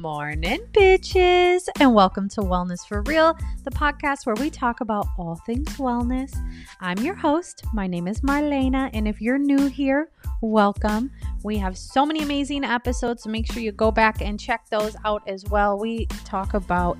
[0.00, 5.36] Morning, bitches, and welcome to Wellness for Real, the podcast where we talk about all
[5.44, 6.34] things wellness.
[6.80, 7.64] I'm your host.
[7.74, 11.10] My name is Marlena, and if you're new here, welcome.
[11.44, 14.96] We have so many amazing episodes, so make sure you go back and check those
[15.04, 15.78] out as well.
[15.78, 16.96] We talk about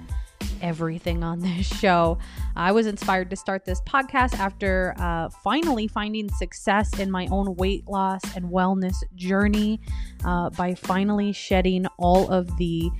[0.61, 2.18] everything on this show.
[2.56, 7.54] I was inspired to start this podcast after uh, finally finding success in my own
[7.57, 9.80] weight loss and wellness journey
[10.25, 12.90] uh, by finally shedding all of the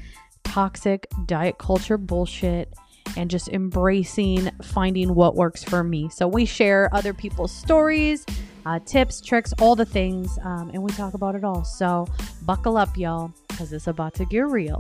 [0.45, 2.73] toxic diet culture bullshit
[3.17, 6.09] and just embracing finding what works for me.
[6.09, 8.25] So, we share other people's stories,
[8.67, 11.65] uh, tips, tricks, all the things, um, and we talk about it all.
[11.65, 12.07] So,
[12.43, 14.79] buckle up, y'all, because it's about to get real.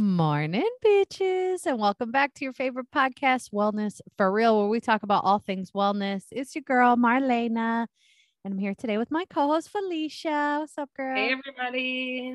[0.00, 5.02] Morning, bitches, and welcome back to your favorite podcast, Wellness for Real, where we talk
[5.02, 6.24] about all things wellness.
[6.30, 7.86] It's your girl, Marlena,
[8.42, 10.60] and I'm here today with my co host, Felicia.
[10.60, 11.14] What's up, girl?
[11.14, 12.34] Hey, everybody.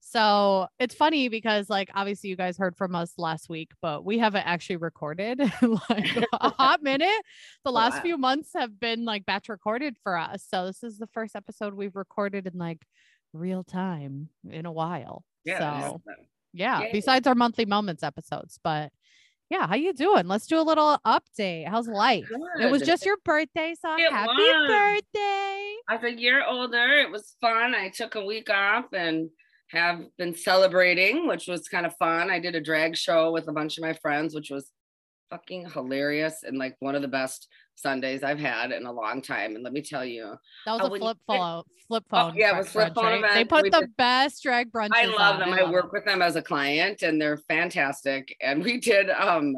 [0.00, 4.18] So it's funny because, like, obviously, you guys heard from us last week, but we
[4.18, 5.40] haven't actually recorded
[5.90, 7.22] like a hot minute.
[7.66, 8.02] The last wow.
[8.02, 10.46] few months have been like batch recorded for us.
[10.48, 12.86] So this is the first episode we've recorded in like
[13.34, 15.26] real time in a while.
[15.44, 15.58] Yeah.
[15.58, 16.02] So
[16.52, 16.90] yeah, Yay.
[16.92, 18.90] besides our monthly moments episodes, but
[19.50, 20.28] yeah, how you doing?
[20.28, 21.66] Let's do a little update.
[21.68, 22.28] How's life?
[22.60, 24.68] It was just your birthday, so It happy was.
[24.68, 25.74] birthday.
[25.88, 26.86] I was a year older.
[26.92, 27.74] It was fun.
[27.74, 29.30] I took a week off and
[29.70, 32.30] have been celebrating, which was kind of fun.
[32.30, 34.70] I did a drag show with a bunch of my friends, which was
[35.30, 39.54] fucking hilarious and like one of the best Sundays I've had in a long time.
[39.54, 40.34] And let me tell you,
[40.66, 42.36] That was Uh, a flip phone, flip Oh, phone.
[42.36, 43.34] yeah, it was flip phone right?
[43.34, 44.90] They put We the did- best drag brunches.
[44.94, 45.52] I love them.
[45.52, 48.34] I love work with them as a client and they're fantastic.
[48.40, 49.54] And we did um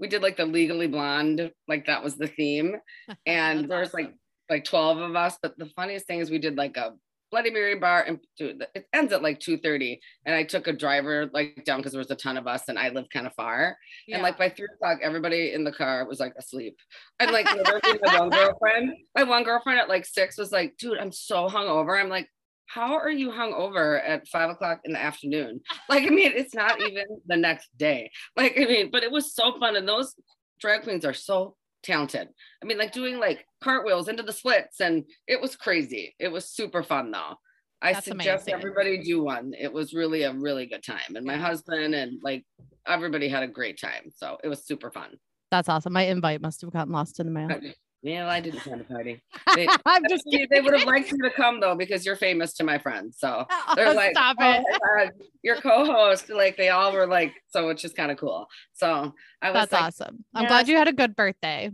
[0.00, 2.72] we did like the legally blonde, like that was the theme.
[3.08, 3.16] them.
[3.26, 4.14] And That's there's like
[4.48, 5.36] like 12 of us.
[5.42, 6.94] But the funniest thing is we did like a
[7.30, 9.98] Bloody Mary bar and dude, it ends at like 2:30.
[10.24, 12.78] And I took a driver like down because there was a ton of us and
[12.78, 13.76] I live kind of far.
[14.06, 14.16] Yeah.
[14.16, 16.76] And like by three o'clock, everybody in the car was like asleep.
[17.20, 17.46] And like
[18.02, 22.00] my one girlfriend, my one girlfriend at like six was like, dude, I'm so hungover.
[22.00, 22.28] I'm like,
[22.66, 25.60] how are you hungover at five o'clock in the afternoon?
[25.88, 28.10] Like, I mean, it's not even the next day.
[28.36, 29.74] Like, I mean, but it was so fun.
[29.74, 30.14] And those
[30.60, 32.28] drag queens are so talented.
[32.62, 36.14] I mean, like doing like cartwheels into the splits, and it was crazy.
[36.18, 37.34] It was super fun though.
[37.80, 38.54] I That's suggest amazing.
[38.54, 39.52] everybody do one.
[39.58, 41.14] It was really a really good time.
[41.14, 42.44] And my husband and like
[42.86, 44.10] everybody had a great time.
[44.14, 45.16] So it was super fun.
[45.50, 45.92] That's awesome.
[45.92, 47.60] My invite must have gotten lost in the mail.
[48.02, 49.22] Yeah, I didn't plan the party.
[49.56, 50.64] They, I'm just they, kidding.
[50.64, 53.16] would have liked you to come though because you're famous to my friends.
[53.18, 54.64] So Oh, they're like, stop "Oh it.
[54.98, 55.10] God,
[55.42, 56.28] your co-host.
[56.30, 58.46] Like they all were like, so it's just kind of cool.
[58.74, 60.24] So I was That's like, awesome.
[60.34, 61.70] I'm glad you had a good birthday.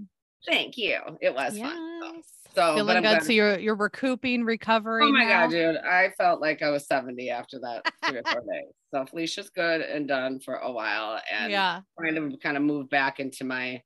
[0.47, 0.99] thank you.
[1.21, 2.01] It was fun.
[2.03, 2.13] So,
[2.55, 3.23] so Feeling good.
[3.25, 5.09] So you're you're recouping, recovering.
[5.09, 5.43] Oh my now?
[5.43, 5.77] god, dude!
[5.77, 8.73] I felt like I was 70 after that three or four days.
[8.95, 11.81] So Felicia's good and done for a while, and Yeah.
[11.99, 13.83] trying to kind of move back into my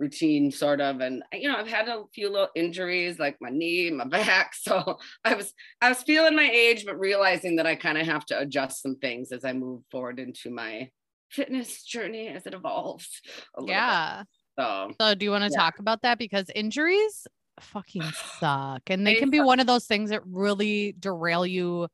[0.00, 1.00] routine, sort of.
[1.00, 4.54] And you know, I've had a few little injuries, like my knee, my back.
[4.62, 8.24] So I was I was feeling my age, but realizing that I kind of have
[8.26, 10.90] to adjust some things as I move forward into my
[11.30, 13.20] fitness journey as it evolves.
[13.56, 13.74] a little bit.
[13.76, 14.22] Yeah.
[14.58, 15.58] So So do you want to Yeah.
[15.58, 16.18] talk about that?
[16.18, 17.26] Because injuries
[17.60, 18.02] fucking
[18.40, 18.82] suck.
[18.88, 19.46] And they They can be suck.
[19.46, 21.88] one of those things that really derail you,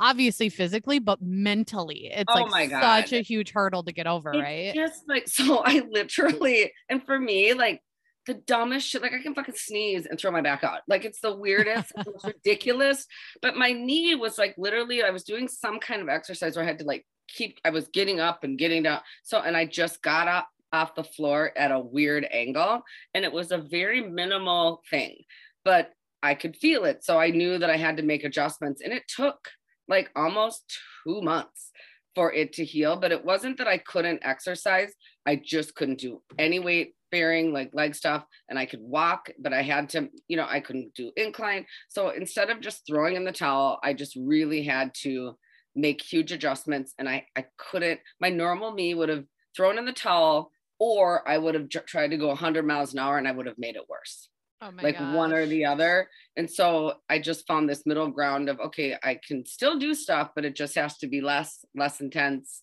[0.00, 2.10] obviously physically, but mentally.
[2.12, 4.74] It's Oh like such a huge hurdle to get over, It's right?
[4.74, 7.82] Just like so, I literally, and for me, like
[8.26, 10.80] the dumbest shit, like I can fucking sneeze and throw my back out.
[10.86, 13.06] Like it's the weirdest, it's ridiculous.
[13.42, 16.68] But my knee was like literally, I was doing some kind of exercise where I
[16.68, 19.00] had to like keep, I was getting up and getting down.
[19.22, 22.82] So, and I just got up off the floor at a weird angle,
[23.14, 25.16] and it was a very minimal thing,
[25.64, 25.90] but
[26.22, 27.04] I could feel it.
[27.04, 29.48] So I knew that I had to make adjustments, and it took
[29.88, 30.62] like almost
[31.04, 31.70] two months
[32.14, 32.96] for it to heal.
[32.96, 34.92] But it wasn't that I couldn't exercise,
[35.26, 38.24] I just couldn't do any weight bearing, like leg stuff.
[38.48, 41.66] And I could walk, but I had to, you know, I couldn't do incline.
[41.88, 45.36] So instead of just throwing in the towel, I just really had to
[45.74, 46.94] make huge adjustments.
[46.98, 49.24] And I, I couldn't, my normal me would have
[49.56, 50.50] thrown in the towel.
[50.80, 53.58] Or I would have tried to go 100 miles an hour and I would have
[53.58, 54.28] made it worse
[54.60, 56.08] Oh like one or the other.
[56.36, 60.30] And so I just found this middle ground of okay, I can still do stuff,
[60.34, 62.60] but it just has to be less, less intense.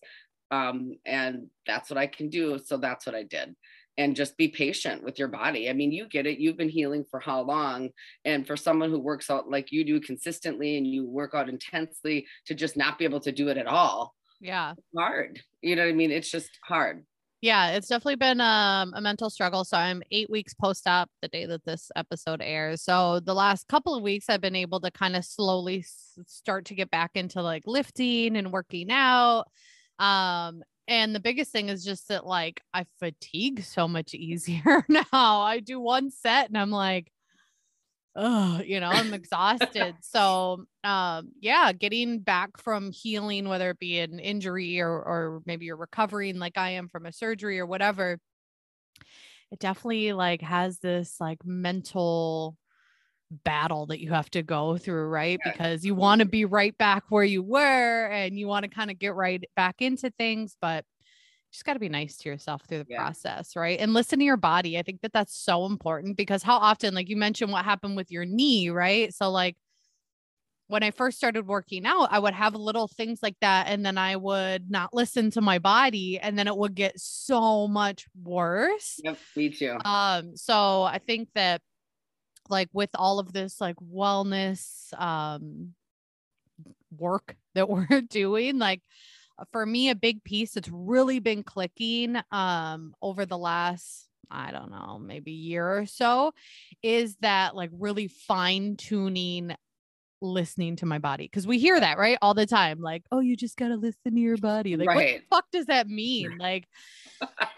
[0.50, 2.58] Um, and that's what I can do.
[2.58, 3.56] So that's what I did.
[3.98, 5.70] And just be patient with your body.
[5.70, 6.38] I mean, you get it.
[6.38, 7.90] You've been healing for how long?
[8.26, 12.26] And for someone who works out like you do consistently and you work out intensely
[12.46, 14.74] to just not be able to do it at all, Yeah.
[14.96, 15.40] hard.
[15.62, 16.10] You know what I mean?
[16.10, 17.06] It's just hard.
[17.42, 19.64] Yeah, it's definitely been um, a mental struggle.
[19.64, 22.82] So I'm eight weeks post op the day that this episode airs.
[22.82, 26.64] So the last couple of weeks, I've been able to kind of slowly s- start
[26.66, 29.44] to get back into like lifting and working out.
[29.98, 35.04] Um, and the biggest thing is just that like I fatigue so much easier now.
[35.12, 37.12] I do one set and I'm like,
[38.16, 39.94] oh, you know, I'm exhausted.
[40.00, 45.66] so, um, yeah, getting back from healing, whether it be an injury or, or maybe
[45.66, 48.18] you're recovering like I am from a surgery or whatever,
[49.52, 52.56] it definitely like has this like mental
[53.30, 55.38] battle that you have to go through, right?
[55.44, 55.52] Yeah.
[55.52, 58.90] Because you want to be right back where you were and you want to kind
[58.90, 60.84] of get right back into things, but
[61.56, 62.98] just got to be nice to yourself through the Yeah.
[62.98, 63.80] process, right?
[63.80, 64.78] And listen to your body.
[64.78, 68.10] I think that that's so important because how often, like you mentioned, what happened with
[68.12, 69.12] your knee, right?
[69.14, 69.56] So, like,
[70.68, 73.68] when I first started working out, I would have little things like that.
[73.68, 76.18] And then I would not listen to my body.
[76.18, 79.00] And then it would get so much worse.
[79.02, 79.78] Yep, me too.
[79.84, 81.62] Um, so I think that
[82.50, 85.74] like with all of this like wellness um
[86.96, 88.82] work that we're doing, like
[89.52, 94.70] for me, a big piece it's really been clicking um over the last, I don't
[94.70, 96.32] know, maybe year or so,
[96.82, 99.54] is that like really fine tuning
[100.22, 103.36] listening to my body because we hear that right all the time like oh you
[103.36, 106.66] just got to listen to your body like what the fuck does that mean like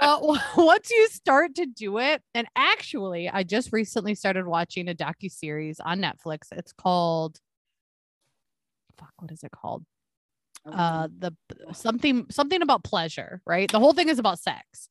[0.00, 0.18] uh,
[0.56, 5.30] once you start to do it, and actually, I just recently started watching a docu
[5.30, 6.48] series on Netflix.
[6.52, 7.38] It's called,
[8.98, 9.84] fuck, what is it called?
[10.66, 11.34] Uh, the
[11.72, 13.70] something something about pleasure, right?
[13.70, 14.88] The whole thing is about sex.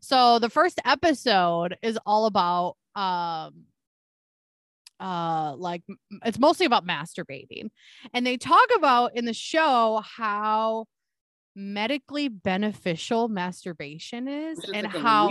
[0.00, 3.64] So the first episode is all about um
[4.98, 5.82] uh like
[6.24, 7.68] it's mostly about masturbating
[8.14, 10.86] and they talk about in the show how
[11.54, 15.30] medically beneficial masturbation is is and like how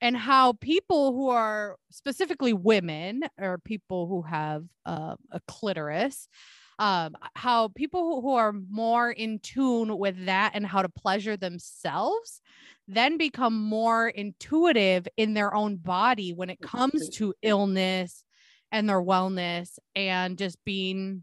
[0.00, 6.28] and how people who are specifically women or people who have uh, a clitoris
[6.78, 12.40] um, how people who, are more in tune with that and how to pleasure themselves
[12.86, 18.24] then become more intuitive in their own body when it comes to illness
[18.72, 21.22] and their wellness and just being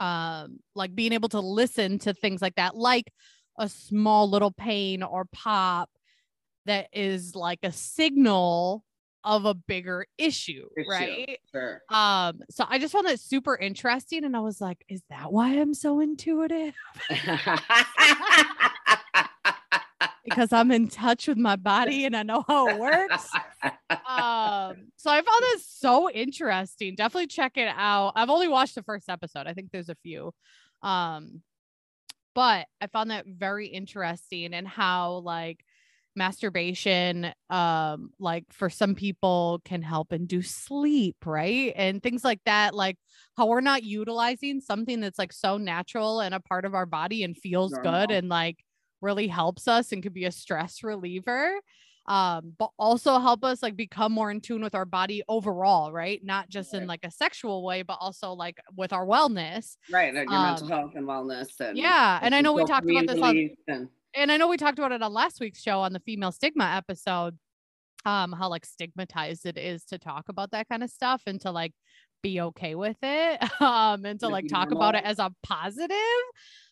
[0.00, 3.12] um like being able to listen to things like that like
[3.58, 5.88] a small little pain or pop
[6.66, 8.84] that is like a signal
[9.24, 10.88] of a bigger issue, Issue.
[10.90, 11.38] right?
[11.50, 11.82] Sure.
[11.88, 15.58] Um so I just found that super interesting and I was like is that why
[15.58, 16.74] I'm so intuitive
[20.24, 23.30] because I'm in touch with my body and I know how it works
[24.06, 28.82] um so i found this so interesting definitely check it out i've only watched the
[28.82, 30.32] first episode i think there's a few
[30.82, 31.40] um
[32.34, 35.64] but i found that very interesting and how like
[36.16, 42.74] masturbation um like for some people can help induce sleep right and things like that
[42.74, 42.96] like
[43.36, 47.24] how we're not utilizing something that's like so natural and a part of our body
[47.24, 48.16] and feels good Normal.
[48.16, 48.58] and like
[49.00, 51.52] really helps us and could be a stress reliever
[52.06, 56.20] um but also help us like become more in tune with our body overall right
[56.22, 60.12] not just in like a sexual way but also like with our wellness right.
[60.12, 61.48] Your mental Um, health and wellness.
[61.60, 64.56] And yeah and i know we talked about this on and- and I know we
[64.56, 67.38] talked about it on last week's show on the female stigma episode,
[68.04, 71.50] um, how like stigmatized it is to talk about that kind of stuff and to
[71.50, 71.72] like
[72.22, 73.42] be okay with it.
[73.60, 75.96] Um, and to like talk about it as a positive.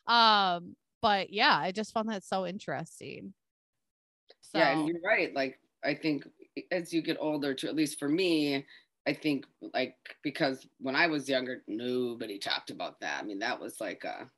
[0.07, 3.35] Um, but yeah, I just found that so interesting.
[4.41, 5.35] So Yeah, and you're right.
[5.35, 6.27] Like I think
[6.71, 8.67] as you get older, too, at least for me,
[9.07, 13.23] I think like because when I was younger, nobody talked about that.
[13.23, 14.29] I mean, that was like a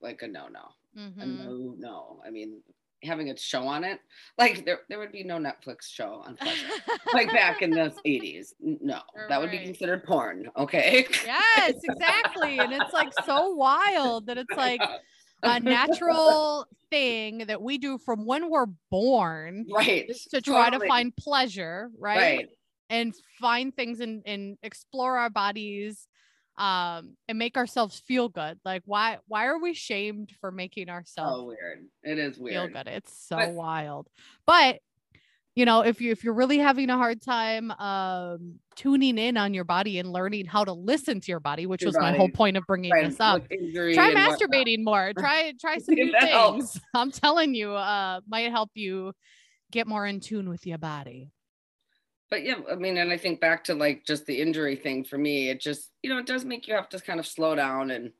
[0.00, 1.44] like a no no, a mhm.
[1.44, 2.20] no no.
[2.26, 2.60] I mean,
[3.02, 4.00] having a show on it,
[4.38, 6.66] like there there would be no Netflix show on pleasure.
[7.14, 8.52] like back in the 80s.
[8.60, 10.50] No, that would be considered porn.
[10.56, 11.06] Okay.
[11.24, 12.58] yes, exactly.
[12.58, 14.80] And it's like so wild that it's like
[15.42, 20.10] a natural thing that we do from when we're born right.
[20.30, 20.86] to try totally.
[20.86, 22.16] to find pleasure, right?
[22.16, 22.48] right.
[22.90, 26.06] And find things and, and explore our bodies
[26.56, 28.58] um and make ourselves feel good.
[28.64, 31.84] Like why why are we shamed for making So ourselves weird.
[32.02, 32.86] It is weird feel good?
[32.92, 34.08] It's so But- wild.
[34.46, 34.78] But
[35.56, 39.54] you know, if you if you're really having a hard time um tuning in on
[39.54, 42.28] your body and learning how to listen to your body, which Your was my whole
[42.28, 46.72] point of bringing this up, try masturbating more try try some new that helps.
[46.72, 49.12] things i'm telling you uh might help you
[49.70, 51.30] get more in tune with your body
[52.30, 55.18] but yeah, I mean, and I think back to like just the injury thing for
[55.18, 57.90] me, it just, you know, it does make you have to kind of slow down
[57.90, 58.12] and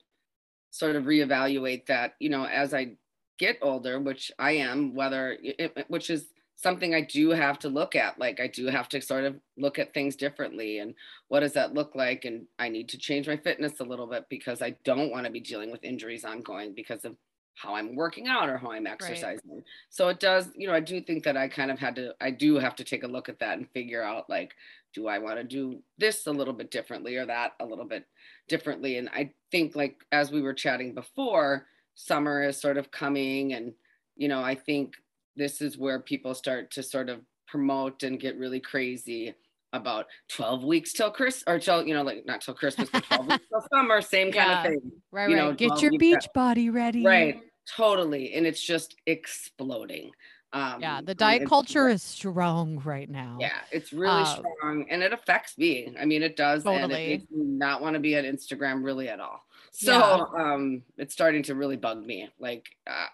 [0.70, 2.96] sort of reevaluate that, you know, as I
[3.38, 7.96] get older, which I am, whether it, which is something I do have to look
[7.96, 8.18] at.
[8.18, 10.94] Like I do have to sort of look at things differently and
[11.28, 12.24] what does that look like?
[12.24, 15.32] And I need to change my fitness a little bit because I don't want to
[15.32, 17.16] be dealing with injuries ongoing because of
[17.54, 19.40] how I'm working out or how I'm exercising.
[19.48, 19.64] Right.
[19.88, 22.30] So it does, you know, I do think that I kind of had to, I
[22.30, 24.54] do have to take a look at that and figure out like,
[24.92, 28.06] do I want to do this a little bit differently or that a little bit
[28.48, 28.98] differently?
[28.98, 33.54] And I think, like, as we were chatting before, summer is sort of coming.
[33.54, 33.72] And,
[34.16, 34.94] you know, I think
[35.36, 39.34] this is where people start to sort of promote and get really crazy
[39.74, 43.26] about 12 weeks till Chris or till, you know, like not till Christmas, but 12
[43.26, 44.92] weeks till summer, same kind of thing.
[45.10, 45.44] Right, you right.
[45.44, 47.04] Know, Get your beach body ready.
[47.04, 47.40] Right.
[47.76, 48.34] Totally.
[48.34, 50.12] And it's just exploding.
[50.52, 53.38] Um, yeah, the diet culture is strong right now.
[53.40, 55.92] Yeah, it's really um, strong and it affects me.
[56.00, 56.62] I mean, it does.
[56.62, 56.82] Totally.
[56.84, 59.44] And it makes me not want to be on Instagram really at all.
[59.72, 60.52] So yeah.
[60.54, 62.28] um, it's starting to really bug me.
[62.38, 63.06] Like, uh,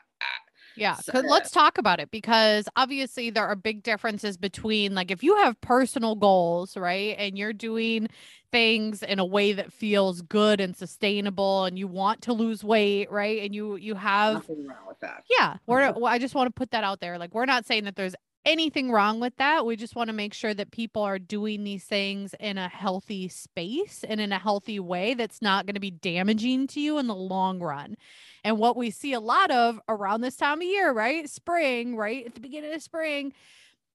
[0.77, 5.23] yeah, so, let's talk about it because obviously there are big differences between like if
[5.23, 7.17] you have personal goals, right?
[7.19, 8.09] And you're doing
[8.53, 13.11] things in a way that feels good and sustainable and you want to lose weight,
[13.11, 13.43] right?
[13.43, 15.25] And you you have nothing wrong with that.
[15.39, 16.00] Yeah, we're mm-hmm.
[16.00, 17.19] well, I just want to put that out there.
[17.19, 19.66] Like we're not saying that there's anything wrong with that.
[19.66, 23.28] We just want to make sure that people are doing these things in a healthy
[23.28, 27.06] space and in a healthy way that's not going to be damaging to you in
[27.06, 27.97] the long run.
[28.42, 31.28] And what we see a lot of around this time of year, right?
[31.28, 32.26] Spring, right?
[32.26, 33.32] At the beginning of spring,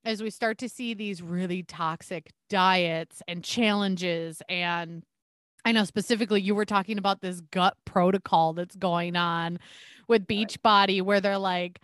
[0.03, 5.03] as we start to see these really toxic diets and challenges and
[5.67, 9.57] I know specifically you were talking about this gut protocol that's going on
[10.07, 11.79] with Beachbody where they're like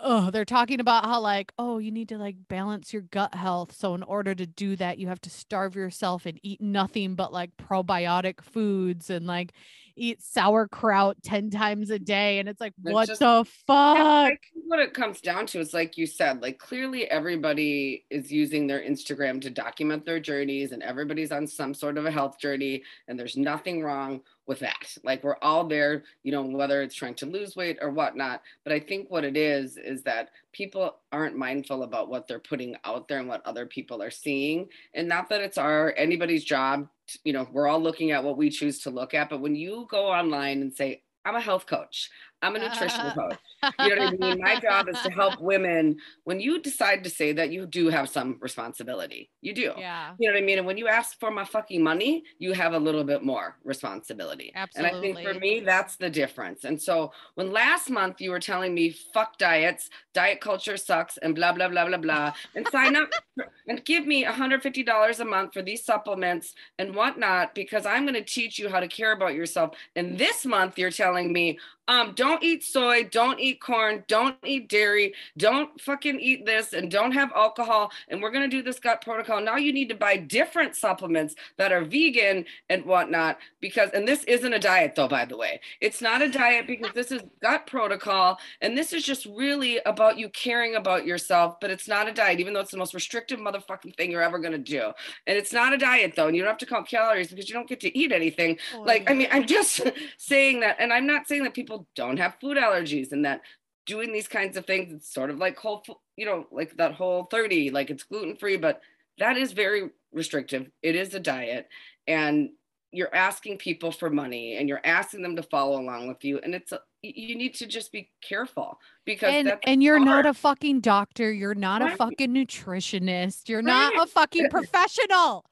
[0.00, 3.74] oh, they're talking about how like, oh, you need to like balance your gut health.
[3.74, 7.32] So in order to do that, you have to starve yourself and eat nothing but
[7.32, 9.52] like probiotic foods and like
[9.96, 14.32] eat sauerkraut 10 times a day and it's like it's what just, the fuck
[14.66, 18.80] what it comes down to is like you said like clearly everybody is using their
[18.80, 23.18] instagram to document their journeys and everybody's on some sort of a health journey and
[23.18, 24.96] there's nothing wrong with that.
[25.04, 28.42] Like we're all there you know whether it's trying to lose weight or whatnot.
[28.64, 32.76] But i think what it is is that people aren't mindful about what they're putting
[32.84, 34.68] out there and what other people are seeing.
[34.94, 36.88] And not that it's our anybody's job
[37.24, 39.28] you know, we're all looking at what we choose to look at.
[39.28, 42.10] But when you go online and say, I'm a health coach,
[42.42, 43.38] I'm a nutrition coach.
[43.78, 44.40] You know what I mean?
[44.40, 45.96] My job is to help women.
[46.24, 49.30] When you decide to say that, you do have some responsibility.
[49.40, 49.72] You do.
[49.78, 50.14] Yeah.
[50.18, 50.58] You know what I mean?
[50.58, 54.52] And when you ask for my fucking money, you have a little bit more responsibility.
[54.54, 54.88] Absolutely.
[54.88, 56.64] And I think for me, that's the difference.
[56.64, 61.34] And so when last month you were telling me, fuck diets, diet culture sucks, and
[61.34, 65.52] blah, blah, blah, blah, blah, and sign up for, and give me $150 a month
[65.52, 69.34] for these supplements and whatnot, because I'm going to teach you how to care about
[69.34, 69.76] yourself.
[69.94, 71.58] And this month you're telling me,
[71.88, 76.90] um, don't eat soy, don't eat corn, don't eat dairy, don't fucking eat this, and
[76.90, 77.90] don't have alcohol.
[78.08, 79.40] And we're gonna do this gut protocol.
[79.40, 84.22] Now you need to buy different supplements that are vegan and whatnot because, and this
[84.24, 85.60] isn't a diet though, by the way.
[85.80, 90.18] It's not a diet because this is gut protocol, and this is just really about
[90.18, 91.58] you caring about yourself.
[91.60, 94.38] But it's not a diet, even though it's the most restrictive motherfucking thing you're ever
[94.38, 94.92] gonna do.
[95.26, 97.54] And it's not a diet though, and you don't have to count calories because you
[97.54, 98.58] don't get to eat anything.
[98.74, 99.80] Oh, like, I mean, I'm just
[100.16, 103.40] saying that, and I'm not saying that people people don't have food allergies and that
[103.86, 105.82] doing these kinds of things it's sort of like whole
[106.16, 108.80] you know like that whole 30 like it's gluten free but
[109.18, 111.68] that is very restrictive it is a diet
[112.06, 112.50] and
[112.92, 116.54] you're asking people for money and you're asking them to follow along with you and
[116.54, 120.24] it's uh, a, you need to just be careful because and, and you're hard.
[120.24, 121.94] not a fucking doctor you're not right.
[121.94, 123.66] a fucking nutritionist you're right.
[123.94, 125.44] not a fucking professional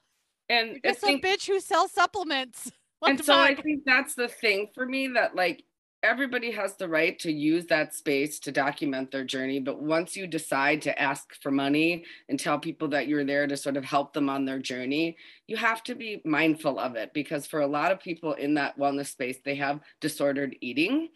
[0.47, 3.49] and just a bitch who sells supplements what and so fuck?
[3.49, 5.63] i think that's the thing for me that like
[6.03, 9.59] everybody has the right to use that space to document their journey.
[9.59, 13.55] But once you decide to ask for money and tell people that you're there to
[13.55, 15.17] sort of help them on their journey,
[15.47, 18.77] you have to be mindful of it because for a lot of people in that
[18.79, 21.09] wellness space, they have disordered eating.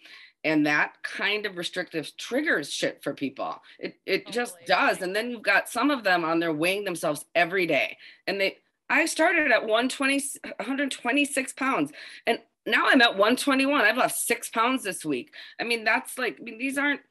[0.43, 3.55] And that kind of restrictive triggers shit for people.
[3.79, 5.01] It, it just does.
[5.01, 7.97] And then you've got some of them on there weighing themselves every day.
[8.27, 10.21] And they, I started at 120,
[10.57, 11.91] 126 pounds.
[12.27, 13.81] And now I'm at 121.
[13.81, 15.33] I've lost six pounds this week.
[15.59, 17.01] I mean, that's like, I mean, these aren't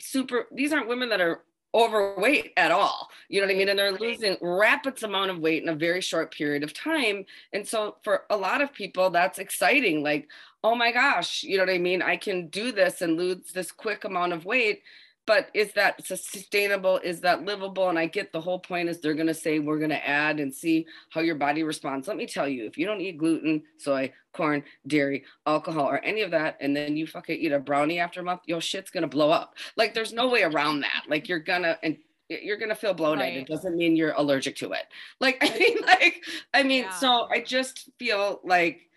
[0.00, 1.42] super, these aren't women that are
[1.74, 3.10] overweight at all.
[3.28, 3.68] You know what I mean?
[3.68, 7.26] And they're losing rapid amount of weight in a very short period of time.
[7.52, 10.02] And so for a lot of people, that's exciting.
[10.02, 10.28] Like,
[10.64, 12.02] oh my gosh, you know what I mean?
[12.02, 14.82] I can do this and lose this quick amount of weight.
[15.28, 16.96] But is that sustainable?
[17.04, 17.90] Is that livable?
[17.90, 20.40] And I get the whole point is they're going to say we're going to add
[20.40, 22.08] and see how your body responds.
[22.08, 26.22] Let me tell you, if you don't eat gluten, soy, corn, dairy, alcohol, or any
[26.22, 29.02] of that, and then you fucking eat a brownie after a month, your shit's going
[29.02, 29.54] to blow up.
[29.76, 31.02] Like there's no way around that.
[31.08, 31.98] Like you're gonna and
[32.30, 33.20] you're gonna feel bloated.
[33.20, 33.36] Right.
[33.36, 34.86] It doesn't mean you're allergic to it.
[35.20, 36.94] Like I mean, like I mean, yeah.
[36.94, 38.87] so I just feel like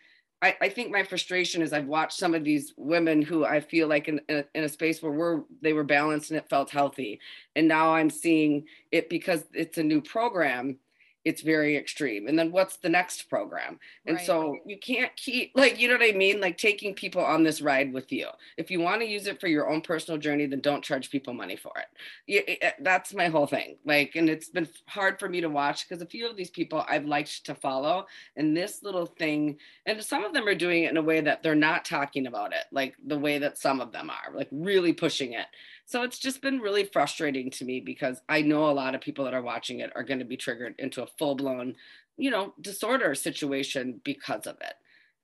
[0.42, 3.88] I, I think my frustration is I've watched some of these women who I feel
[3.88, 6.72] like in, in, a, in a space where we're they were balanced and it felt
[6.72, 7.20] healthy,
[7.56, 10.78] and now I'm seeing it because it's a new program
[11.24, 12.28] it's very extreme.
[12.28, 13.80] And then what's the next program?
[14.06, 14.26] And right.
[14.26, 17.62] so you can't keep like you know what I mean, like taking people on this
[17.62, 18.28] ride with you.
[18.58, 21.34] If you want to use it for your own personal journey, then don't charge people
[21.34, 22.52] money for it.
[22.62, 23.78] Yeah, that's my whole thing.
[23.86, 26.86] Like, and it's been hard for me to watch because a few of these people
[26.88, 30.92] I've liked to follow, and this little thing, and some of them are doing it
[30.92, 33.92] in a way that they're not talking about it, like the way that some of
[33.92, 35.46] them are, like really pushing it.
[35.92, 39.26] So it's just been really frustrating to me because I know a lot of people
[39.26, 41.76] that are watching it are going to be triggered into a full blown,
[42.16, 44.76] you know, disorder situation because of it.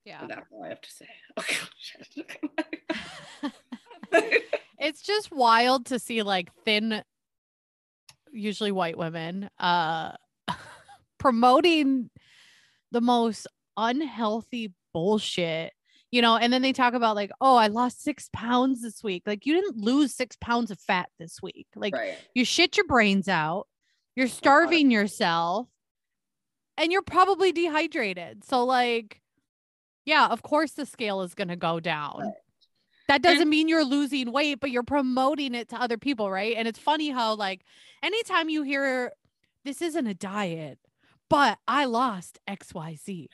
[0.04, 0.20] Yeah.
[0.20, 1.08] And that's all I have to say.
[4.12, 4.32] Okay.
[4.78, 7.02] it's just wild to see like thin,
[8.30, 10.12] usually white women, uh,
[11.18, 12.10] promoting
[12.90, 13.46] the most
[13.78, 15.72] unhealthy bullshit
[16.10, 19.24] you know, and then they talk about like, oh, I lost six pounds this week.
[19.26, 21.66] Like, you didn't lose six pounds of fat this week.
[21.76, 22.16] Like, right.
[22.34, 23.66] you shit your brains out,
[24.16, 25.68] you're starving yourself,
[26.76, 28.44] and you're probably dehydrated.
[28.44, 29.20] So, like,
[30.04, 32.20] yeah, of course the scale is going to go down.
[32.20, 32.32] Right.
[33.08, 36.54] That doesn't mean you're losing weight, but you're promoting it to other people, right?
[36.56, 37.62] And it's funny how, like,
[38.02, 39.12] anytime you hear
[39.64, 40.78] this isn't a diet,
[41.30, 43.28] but I lost XYZ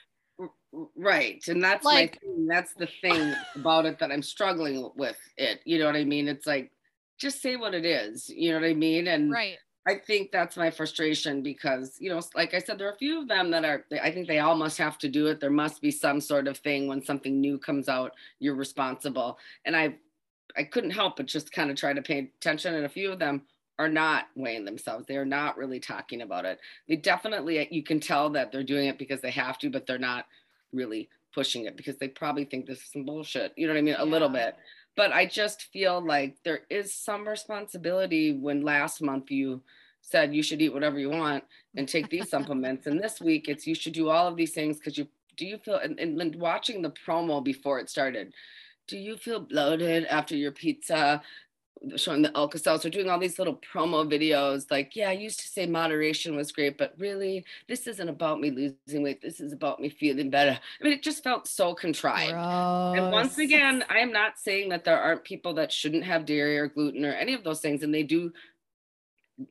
[0.97, 5.79] right and that's like that's the thing about it that i'm struggling with it you
[5.79, 6.71] know what i mean it's like
[7.19, 10.57] just say what it is you know what i mean and right i think that's
[10.57, 13.65] my frustration because you know like i said there are a few of them that
[13.65, 16.49] are i think they all must have to do it there must be some sort
[16.49, 19.95] of thing when something new comes out you're responsible and i
[20.57, 23.19] i couldn't help but just kind of try to pay attention and a few of
[23.19, 23.43] them
[23.79, 25.07] are not weighing themselves.
[25.07, 26.61] They are not really talking about it.
[26.89, 29.99] They definitely, you can tell that they're doing it because they have to, but they're
[29.99, 30.27] not
[30.75, 33.53] really pushing it because they probably think this is some bullshit.
[33.57, 33.95] You know what I mean?
[33.99, 34.03] Yeah.
[34.03, 34.57] A little bit.
[34.97, 39.63] But I just feel like there is some responsibility when last month you
[40.03, 41.45] said you should eat whatever you want
[41.77, 42.87] and take these supplements.
[42.87, 45.59] And this week it's you should do all of these things because you do you
[45.59, 48.33] feel and, and watching the promo before it started
[48.87, 51.23] do you feel bloated after your pizza?
[51.97, 54.71] Showing the Alka Seltzer, doing all these little promo videos.
[54.71, 58.51] Like, yeah, I used to say moderation was great, but really, this isn't about me
[58.51, 59.21] losing weight.
[59.21, 60.59] This is about me feeling better.
[60.81, 62.33] I mean, it just felt so contrived.
[62.33, 62.97] Gross.
[62.97, 66.59] And once again, I am not saying that there aren't people that shouldn't have dairy
[66.59, 68.33] or gluten or any of those things, and they do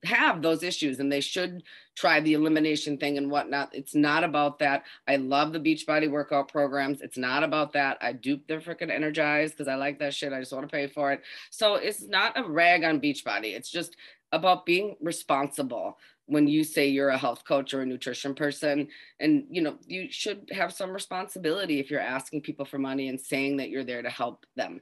[0.05, 1.63] have those issues and they should
[1.95, 3.73] try the elimination thing and whatnot.
[3.73, 4.83] It's not about that.
[5.07, 7.01] I love the Beachbody workout programs.
[7.01, 7.97] It's not about that.
[8.01, 10.33] I dupe their freaking energized because I like that shit.
[10.33, 11.21] I just want to pay for it.
[11.49, 13.55] So it's not a rag on Beachbody.
[13.55, 13.97] It's just
[14.31, 18.87] about being responsible when you say you're a health coach or a nutrition person
[19.19, 23.19] and you know you should have some responsibility if you're asking people for money and
[23.19, 24.79] saying that you're there to help them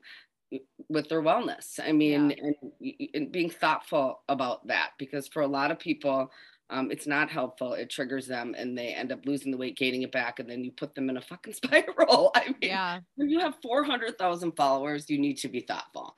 [0.89, 1.79] with their wellness.
[1.83, 2.51] I mean, yeah.
[2.81, 6.31] and, and, being thoughtful about that because for a lot of people,
[6.69, 7.73] um, it's not helpful.
[7.73, 10.63] It triggers them and they end up losing the weight, gaining it back, and then
[10.63, 12.31] you put them in a fucking spiral.
[12.35, 12.99] I mean, yeah.
[13.15, 16.15] when you have 400,000 followers, you need to be thoughtful.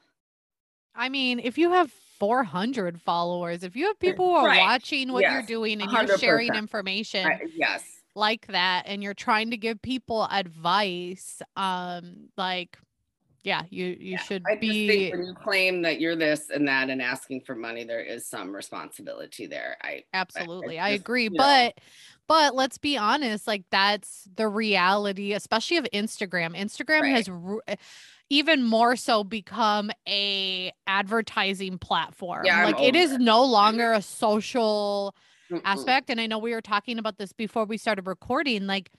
[0.95, 4.59] I mean, if you have 400 followers, if you have people who are right.
[4.59, 5.33] watching what yes.
[5.33, 7.25] you're doing and you are sharing information.
[7.25, 7.83] I, yes.
[8.15, 12.77] Like that, and you're trying to give people advice, um, like
[13.43, 16.89] yeah you you yeah, should I be when you claim that you're this and that
[16.89, 21.03] and asking for money there is some responsibility there i absolutely i, I, just, I
[21.03, 21.83] agree but know.
[22.27, 27.15] but let's be honest like that's the reality especially of instagram instagram right.
[27.15, 27.75] has re- eh,
[28.29, 33.21] even more so become a advertising platform yeah, like it is it.
[33.21, 33.51] no mm-hmm.
[33.51, 35.13] longer a social
[35.51, 35.61] Mm-mm.
[35.65, 38.89] aspect and i know we were talking about this before we started recording like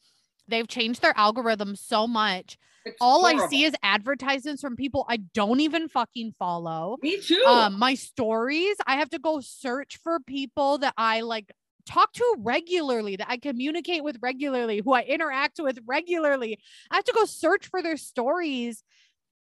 [0.47, 3.45] they've changed their algorithm so much it's all horrible.
[3.45, 6.99] I see is advertisements from people I don't even fucking follow.
[7.03, 7.43] Me too.
[7.47, 11.53] Um, my stories, I have to go search for people that I like
[11.87, 16.59] talk to regularly, that I communicate with regularly, who I interact with regularly.
[16.91, 18.83] I have to go search for their stories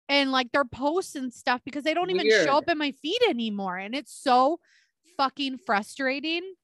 [0.09, 2.27] and like their posts and stuff because they don't Weird.
[2.27, 3.77] even show up in my feed anymore.
[3.77, 4.59] And it's so
[5.17, 6.55] fucking frustrating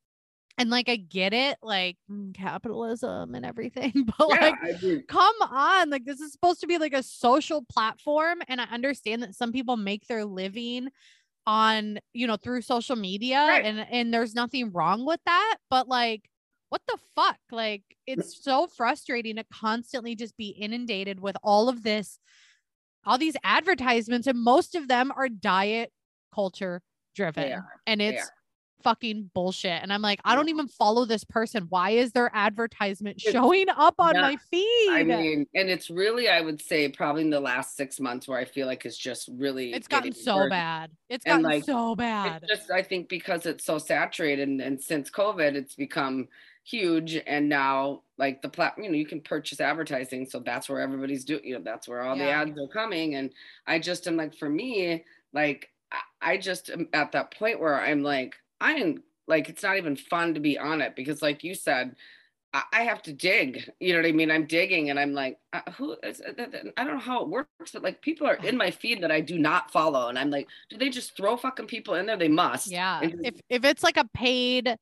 [0.58, 5.90] and like I get it, like mm, capitalism and everything, but yeah, like come on,
[5.90, 9.52] like this is supposed to be like a social platform and I understand that some
[9.52, 10.88] people make their living
[11.48, 13.64] on you know through social media Right.
[13.64, 16.28] and and there's nothing wrong with that but like
[16.68, 17.38] what the fuck?
[17.52, 22.18] Like it's so frustrating to constantly just be inundated with all of this
[23.04, 25.92] all these advertisements and most of them are diet
[26.34, 26.82] culture
[27.14, 28.30] driven and it's
[28.86, 33.20] fucking bullshit and i'm like i don't even follow this person why is their advertisement
[33.20, 37.30] showing up on my feed I mean, and it's really, I would say, probably in
[37.30, 39.72] the last six months where I feel like it's just really.
[39.72, 40.50] it's gotten so worse.
[40.50, 44.80] bad it's gotten like, so bad just, I think, because it's so saturated, and, and
[44.80, 46.28] since COVID, it's become
[46.64, 47.20] huge.
[47.26, 51.24] And now, like the plat, you know, you can purchase advertising, so that's where everybody's
[51.24, 51.44] doing.
[51.44, 53.14] You know, that's where all the ads are coming.
[53.16, 53.30] And
[53.66, 57.80] I just am like, for me, like, I- I just am at that point where
[57.80, 61.44] I'm like, I am like, it's not even fun to be on it because, like
[61.44, 61.94] you said.
[62.54, 63.68] I I have to dig.
[63.80, 64.30] You know what I mean?
[64.30, 66.32] I'm digging and I'm like, uh, who is, uh,
[66.76, 69.20] I don't know how it works, but like people are in my feed that I
[69.20, 70.08] do not follow.
[70.08, 72.16] And I'm like, do they just throw fucking people in there?
[72.16, 72.68] They must.
[72.70, 73.00] Yeah.
[73.02, 74.76] Just- If if it's like a paid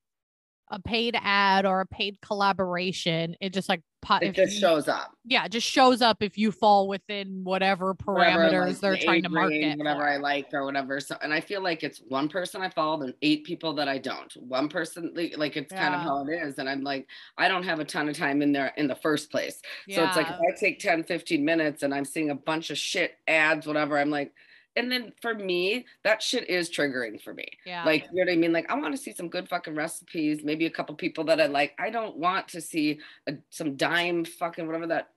[0.70, 4.87] a paid ad or a paid collaboration, it just like pot it just you- shows
[4.88, 5.12] up.
[5.24, 9.05] yeah, it just shows up if you fall within whatever Whatever, parameters like, they're the
[9.05, 9.79] trying to market.
[9.79, 10.09] whatever for.
[10.09, 11.00] I like or whatever.
[11.00, 13.98] So, and I feel like it's one person I follow and eight people that I
[13.98, 14.33] don't.
[14.37, 16.59] One person, like, like it's kind of how it is.
[16.59, 17.07] And I'm like,
[17.38, 19.61] I don't have a ton of time in there in the first place.
[19.90, 22.79] So it's like if I take 10, 15 minutes and I'm seeing a bunch of
[22.79, 24.33] shit ads, whatever, I'm like,
[24.77, 27.47] and then for me, that shit is triggering for me.
[27.65, 27.85] yeah.
[27.85, 28.53] Like, you know what I mean?
[28.53, 31.47] Like, I want to see some good fucking recipes, maybe a couple people that I
[31.47, 31.75] like.
[31.79, 35.11] I don't want to see a, some dime fucking whatever that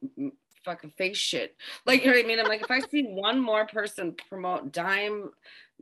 [0.63, 1.55] fucking face shit.
[1.85, 2.39] Like, you know what I mean?
[2.39, 5.31] I'm like, if I see one more person promote dime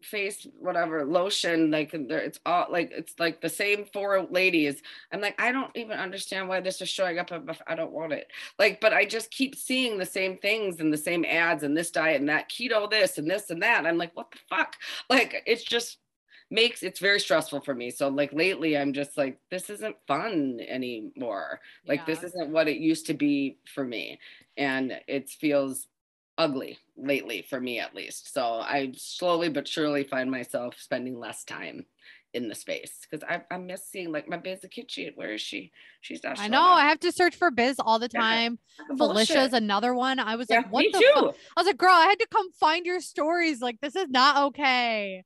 [0.06, 4.82] face whatever lotion like there it's all like it's like the same four ladies.
[5.12, 8.14] I'm like i don't even understand why this is showing up if i don't want
[8.14, 8.32] it.
[8.60, 11.92] Like but i just keep seeing the same things and the same ads and this
[11.92, 13.86] diet and that keto this and this and that.
[13.86, 14.76] I'm like what the fuck?
[15.10, 15.98] Like it's just
[16.52, 17.90] makes it's very stressful for me.
[17.90, 21.60] So like lately i'm just like this isn't fun anymore.
[21.88, 24.20] Like this isn't what it used to be for me.
[24.58, 25.88] And it feels
[26.38, 31.44] ugly lately for me at least so i slowly but surely find myself spending less
[31.44, 31.86] time
[32.36, 35.72] in the space because I, I miss seeing like my Bizzy Kitchen where is she
[36.02, 36.60] she's not I know.
[36.60, 36.78] up.
[36.78, 38.60] I have to search for Biz all the time.
[38.78, 40.20] Fucking Felicia's another one.
[40.20, 41.36] I was yeah, like, what the too fuck?
[41.56, 43.62] I was like, girl, I had to come find your stories.
[43.62, 45.24] Like, this is not okay.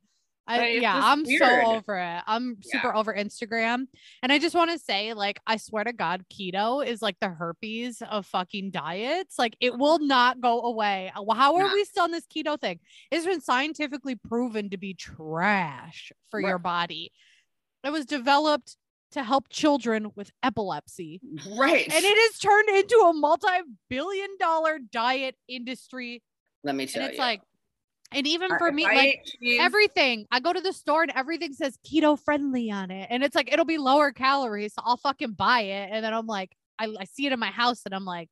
[0.49, 1.41] I, Like, it's yeah, I'm weird.
[1.41, 2.21] so over it.
[2.27, 3.85] I'm super over Instagram.
[4.23, 7.29] And I just want to say, like, I swear to God, keto is like the
[7.29, 9.37] herpes of fucking diets.
[9.37, 11.11] Like, it will not go away.
[11.15, 12.79] Uh, How are we still on this keto thing?
[13.11, 17.11] It's been scientifically proven to be trash for your body.
[17.83, 18.75] It was developed
[19.11, 21.19] to help children with epilepsy
[21.57, 26.21] right and it has turned into a multi-billion dollar diet industry
[26.63, 27.41] let me and tell it's you like
[28.11, 29.23] and even for me like
[29.59, 33.35] everything i go to the store and everything says keto friendly on it and it's
[33.35, 36.87] like it'll be lower calories so i'll fucking buy it and then i'm like i,
[36.99, 38.29] I see it in my house and i'm like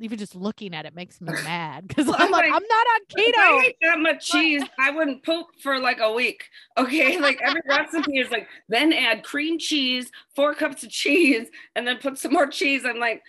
[0.00, 3.00] even just looking at it makes me mad because Well, i'm like i'm not on
[3.16, 6.44] If I keto ate that much cheese, I wouldn't poop for like a week.
[6.78, 7.20] Okay.
[7.20, 11.98] Like every recipe is like, then add cream cheese, four cups of cheese, and then
[11.98, 12.86] put some more cheese.
[12.86, 13.20] I'm like,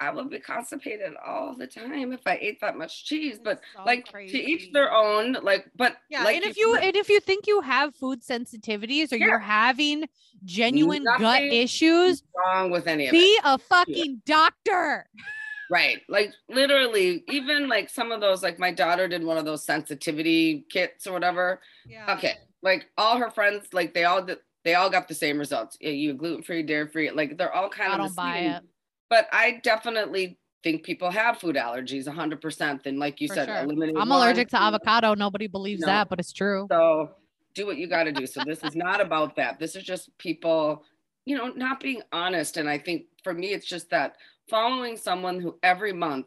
[0.00, 3.38] I would be constipated all the time if I ate that much cheese.
[3.42, 4.38] But so like to crazy.
[4.38, 5.34] each their own.
[5.42, 8.22] Like, but yeah like and if you said, and if you think you have food
[8.22, 9.26] sensitivities or Yeah.
[9.26, 10.08] you're having
[10.44, 13.18] genuine gut issues wrong with any of it.
[13.18, 15.06] be a fucking doctor
[15.70, 16.02] Right.
[16.10, 20.66] Like literally, even like some of those, like my daughter did one of those sensitivity
[20.68, 21.60] kits or whatever.
[21.86, 22.34] yeah Okay.
[22.62, 25.76] Like all her friends, like they all did, they all got the same results.
[25.80, 28.38] Yeah, you gluten free, dairy free, like they're all kind I of the don't buy
[28.40, 28.50] same.
[28.52, 28.62] it.
[29.10, 32.86] But I definitely think people have food allergies 100%.
[32.86, 33.56] And like you For said, sure.
[33.58, 35.14] eliminate I'm allergic to two, avocado.
[35.14, 35.86] Nobody believes No.
[35.88, 36.66] that, but it's true.
[36.70, 37.10] So
[37.54, 38.26] do what you got to do.
[38.26, 39.58] So this is not about that.
[39.58, 40.82] This is just people,
[41.26, 42.56] you know, not being honest.
[42.56, 44.16] And I think for me, it's just that
[44.48, 46.26] following someone who every month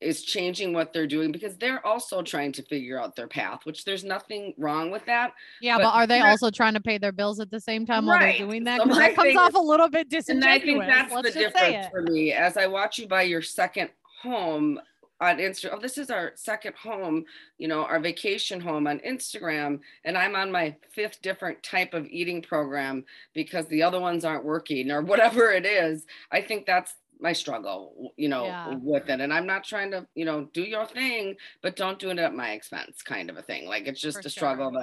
[0.00, 3.84] is changing what they're doing because they're also trying to figure out their path, which
[3.84, 5.32] there's nothing wrong with that.
[5.60, 8.06] Yeah, but but, are they also trying to pay their bills at the same time
[8.06, 8.82] while they're doing that?
[8.82, 10.62] So that comes off a little bit And I disingenuous.
[10.62, 13.90] think that's Let's the difference for me as I watch you buy your second
[14.22, 14.80] home
[15.20, 15.70] on Instagram.
[15.72, 17.24] Oh, this is our second home,
[17.58, 19.80] you know, our vacation home on Instagram.
[20.04, 24.44] And I'm on my fifth different type of eating program because the other ones aren't
[24.44, 26.04] working or whatever it is.
[26.30, 28.74] I think that's my struggle, you know, Yeah.
[28.82, 29.20] with it.
[29.20, 32.34] And I'm not trying to, you know, do your thing, but don't do it at
[32.34, 33.66] my expense, kind of a thing.
[33.66, 34.70] Like it's just For a struggle.
[34.72, 34.80] sure.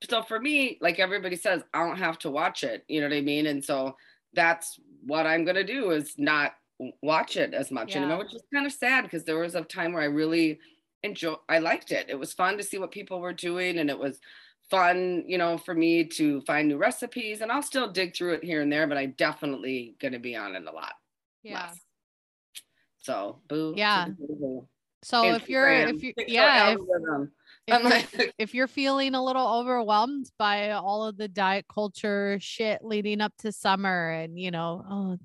[0.00, 2.84] But so for me, like everybody says, I don't have to watch it.
[2.88, 3.46] You know what I mean?
[3.46, 3.96] And so
[4.32, 6.54] that's what I'm gonna do is not
[7.02, 8.02] watch it as much Yeah.
[8.02, 10.60] anymore, which is kind of sad because there was a time where I really
[11.02, 12.06] enjoy I liked it.
[12.08, 14.20] It was fun to see what people were doing and it was
[14.70, 18.44] fun, you know, for me to find new recipes and I'll still dig through it
[18.44, 20.94] here and there, but I definitely gonna be on it a lot.
[21.42, 21.66] Yeah.
[21.68, 21.80] less.
[22.98, 23.74] So boo.
[23.76, 24.08] Yeah.
[25.02, 27.32] So if you're if you yeah, if, algorithm.
[27.66, 31.64] if I'm you're like, if you're feeling a little overwhelmed by all of the diet
[31.72, 35.18] culture shit leading up to summer and you know oh,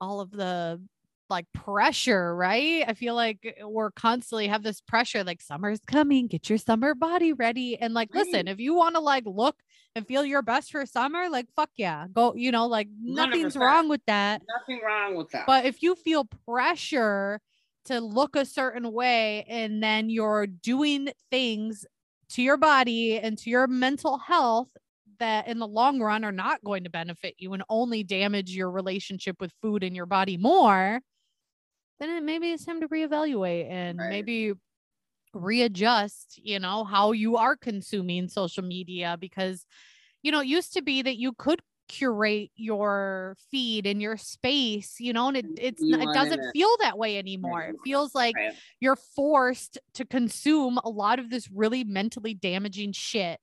[0.00, 0.80] all of the
[1.28, 6.48] like pressure right i feel like we're constantly have this pressure like summer's coming get
[6.48, 9.56] your summer body ready and like listen if you want to like look
[9.96, 13.60] and feel your best for summer like fuck yeah go you know like nothing's 100%.
[13.60, 15.46] wrong with that nothing wrong with that.
[15.46, 17.40] but if you feel pressure
[17.86, 21.86] to look a certain way and then you're doing things
[22.28, 24.68] to your body and to your mental health
[25.18, 28.70] that in the long run are not going to benefit you and only damage your
[28.70, 31.00] relationship with food and your body more,
[32.00, 34.10] then it, maybe it's time to reevaluate and Right.
[34.10, 34.52] maybe
[35.36, 39.66] readjust, you know, how you are consuming social media because
[40.22, 44.96] you know, it used to be that you could curate your feed and your space,
[44.98, 46.52] you know, and it it's it doesn't it.
[46.52, 47.62] feel that way anymore.
[47.62, 48.54] It feels like Right.
[48.80, 53.38] you're forced to consume a lot of this really mentally damaging shit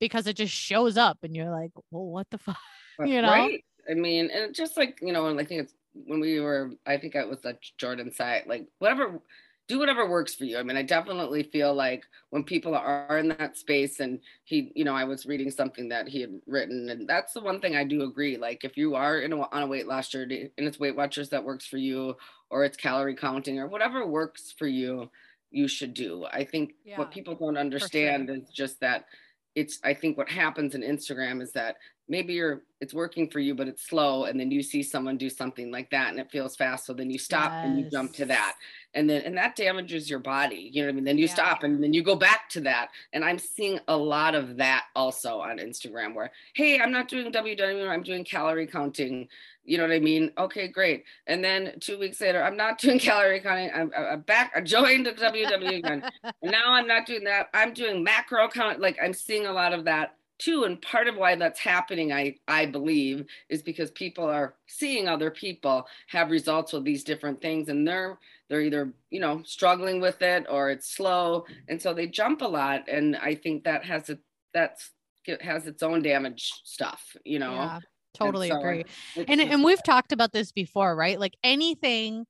[0.00, 2.58] because it just shows up and you're like, well, what the fuck?
[3.04, 3.30] You know?
[3.30, 3.64] Right.
[3.88, 6.96] I mean, and just like, you know, and I think it's when we were, I
[6.96, 9.20] think it was that Jordan Syatt, like whatever,
[9.66, 10.58] do whatever works for you.
[10.58, 14.84] I mean, I definitely feel like when people are in that space and he, you
[14.84, 17.84] know, I was reading something that he had written and that's the one thing I
[17.84, 18.36] do agree.
[18.36, 21.30] Like if you are in a, on a weight loss journey and it's Weight Watchers
[21.30, 22.16] that works for you
[22.50, 25.10] or it's calorie counting or whatever works for you,
[25.50, 26.26] you should do.
[26.30, 29.06] I think Yeah, what people don't understand is just that
[29.54, 31.76] it's i think what happens in instagram is that
[32.08, 35.30] maybe you're it's working for you but it's slow and then you see someone do
[35.30, 38.26] something like that and it feels fast so then you stop and you jump to
[38.26, 38.54] that
[38.92, 41.32] and then and that damages your body you know what i mean then you Yeah.
[41.32, 44.84] stop and then you go back to that and i'm seeing a lot of that
[44.94, 49.26] also on instagram where hey i'm not doing ww i'm doing calorie counting
[49.64, 52.98] you know what i mean okay great and then two weeks later i'm not doing
[52.98, 56.02] calorie counting i'm, I'm back i joined ww again
[56.42, 57.48] and now I'm not doing that.
[57.54, 58.80] I'm doing macro count.
[58.80, 60.64] Like I'm seeing a lot of that too.
[60.64, 65.30] And part of why that's happening, I I believe, is because people are seeing other
[65.30, 68.18] people have results with these different things, and they're
[68.48, 72.46] they're either you know struggling with it or it's slow, and so they jump a
[72.46, 72.88] lot.
[72.88, 74.18] And I think that has a
[74.52, 74.90] that's
[75.26, 77.52] it has its own damage stuff, you know.
[77.52, 77.78] yeah,
[78.14, 78.84] totally so agree.
[79.28, 81.18] And and we've talked about this before, right?
[81.18, 82.26] Like anything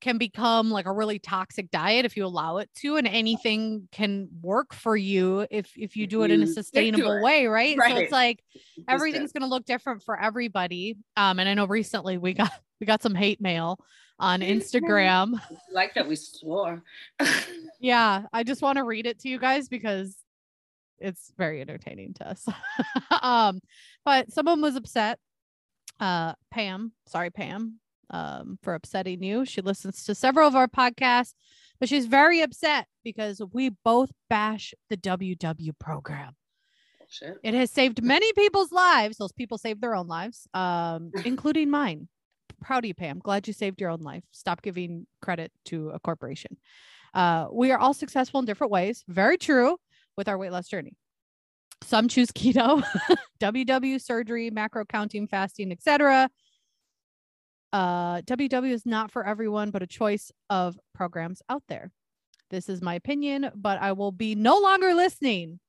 [0.00, 4.28] can become like a really toxic diet if you allow it to and anything can
[4.42, 7.76] work for you if if you do it in a to sustainable way right?
[7.76, 8.42] so it's like
[8.88, 12.86] everything's going to look different for everybody um and i know recently we got we
[12.86, 13.78] got some hate mail
[14.18, 15.40] on instagram.
[15.40, 16.82] I like that we swore.
[17.80, 20.16] yeah i just want to read it to you guys because
[20.98, 22.46] it's very entertaining to us.
[23.22, 23.60] Um
[24.04, 25.18] but someone was upset
[25.98, 27.79] uh pam sorry pam
[28.10, 31.34] um for upsetting you she listens to several of our podcasts
[31.78, 36.34] but she's very upset because we both bash the ww program
[37.10, 37.38] Shit.
[37.42, 39.16] it has saved many people's lives.
[39.18, 42.08] Those people saved their own lives, um, including mine.
[42.62, 43.18] Proud of you, Pam.
[43.18, 44.22] Glad you saved your own life.
[44.30, 46.56] Stop giving credit to a corporation.
[47.12, 49.02] Uh, we are all successful in different ways.
[49.08, 49.76] Very true
[50.16, 50.94] with our weight loss journey.
[51.82, 52.84] Some choose keto,
[53.40, 56.30] WW surgery, macro counting, fasting, etc.
[57.72, 61.92] Uh, WW is not for everyone, but a choice of programs out there.
[62.50, 65.60] This is my opinion, but I will be no longer listening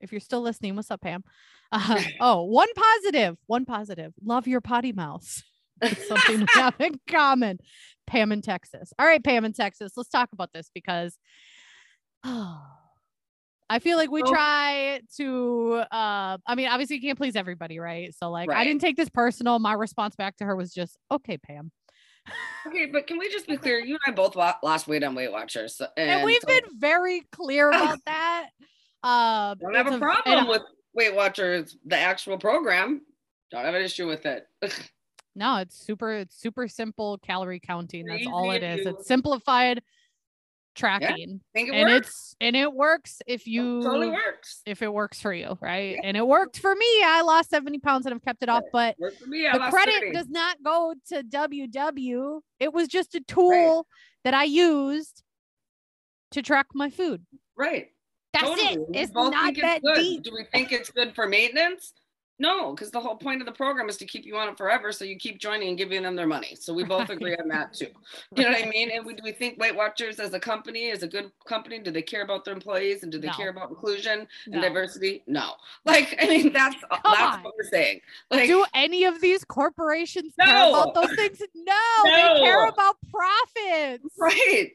[0.00, 1.24] if you're still listening, what's up, Pam?
[1.72, 4.12] Uh, oh, one positive, one positive.
[4.24, 5.40] Love your potty mouth.
[5.82, 7.60] It's something we have in common.
[8.08, 8.92] Pam in Texas.
[8.98, 9.92] All right, Pam in Texas.
[9.96, 11.16] Let's talk about this because
[13.70, 18.12] I feel like we try to uh I mean, obviously you can't please everybody, right?
[18.14, 19.60] So like I didn't take this personal.
[19.60, 21.70] My response back to her was just, okay, Pam.
[22.66, 23.78] Okay, but can we just be clear?
[23.84, 26.64] You and I both lost weight on Weight Watchers, so, And, and, we've so been
[26.78, 28.48] very clear about that.
[29.04, 33.02] Uh don't have a problem I- with Weight Watchers, the actual program.
[33.52, 34.46] Don't have an issue with it.
[35.36, 38.04] No, it's super, it's super simple calorie counting.
[38.04, 38.84] That's all it is.
[38.84, 39.80] It's simplified
[40.74, 41.40] tracking.
[41.52, 42.08] think it and works.
[42.08, 44.62] it's and it works if you totally works.
[44.66, 45.94] if it works for you, right?
[45.96, 46.00] Yeah.
[46.04, 46.86] And it worked for me.
[47.04, 49.48] I lost 70 pounds and I've kept it off, but me.
[49.52, 50.12] The credit 30.
[50.12, 52.40] does not go to WW.
[52.58, 53.86] It was just a tool
[54.24, 55.22] that I used
[56.32, 57.24] to track my food.
[57.56, 57.88] right.
[58.32, 58.74] That's totally.
[58.74, 58.80] it.
[58.94, 59.96] It's not that good.
[59.96, 60.22] deep.
[60.22, 61.92] Do we think it's good for maintenance?
[62.40, 64.92] No, because the whole point of the program is to keep you on it forever,
[64.92, 66.56] so you keep joining and giving them their money.
[66.58, 67.88] So we both agree on that too.
[68.34, 68.90] You know what I mean?
[68.90, 71.78] And we, do we think Weight Watchers as a company is a good company?
[71.80, 73.32] Do they care about their employees and do they No.
[73.34, 74.60] care about inclusion and No.
[74.62, 75.22] diversity?
[75.26, 75.52] No.
[75.84, 77.42] Like I mean, that's that's on.
[77.42, 78.00] what we're saying.
[78.30, 81.42] Like Do any of these corporations care about those things?
[81.54, 81.74] No,
[82.04, 84.04] no, they care about profits.
[84.18, 84.72] right.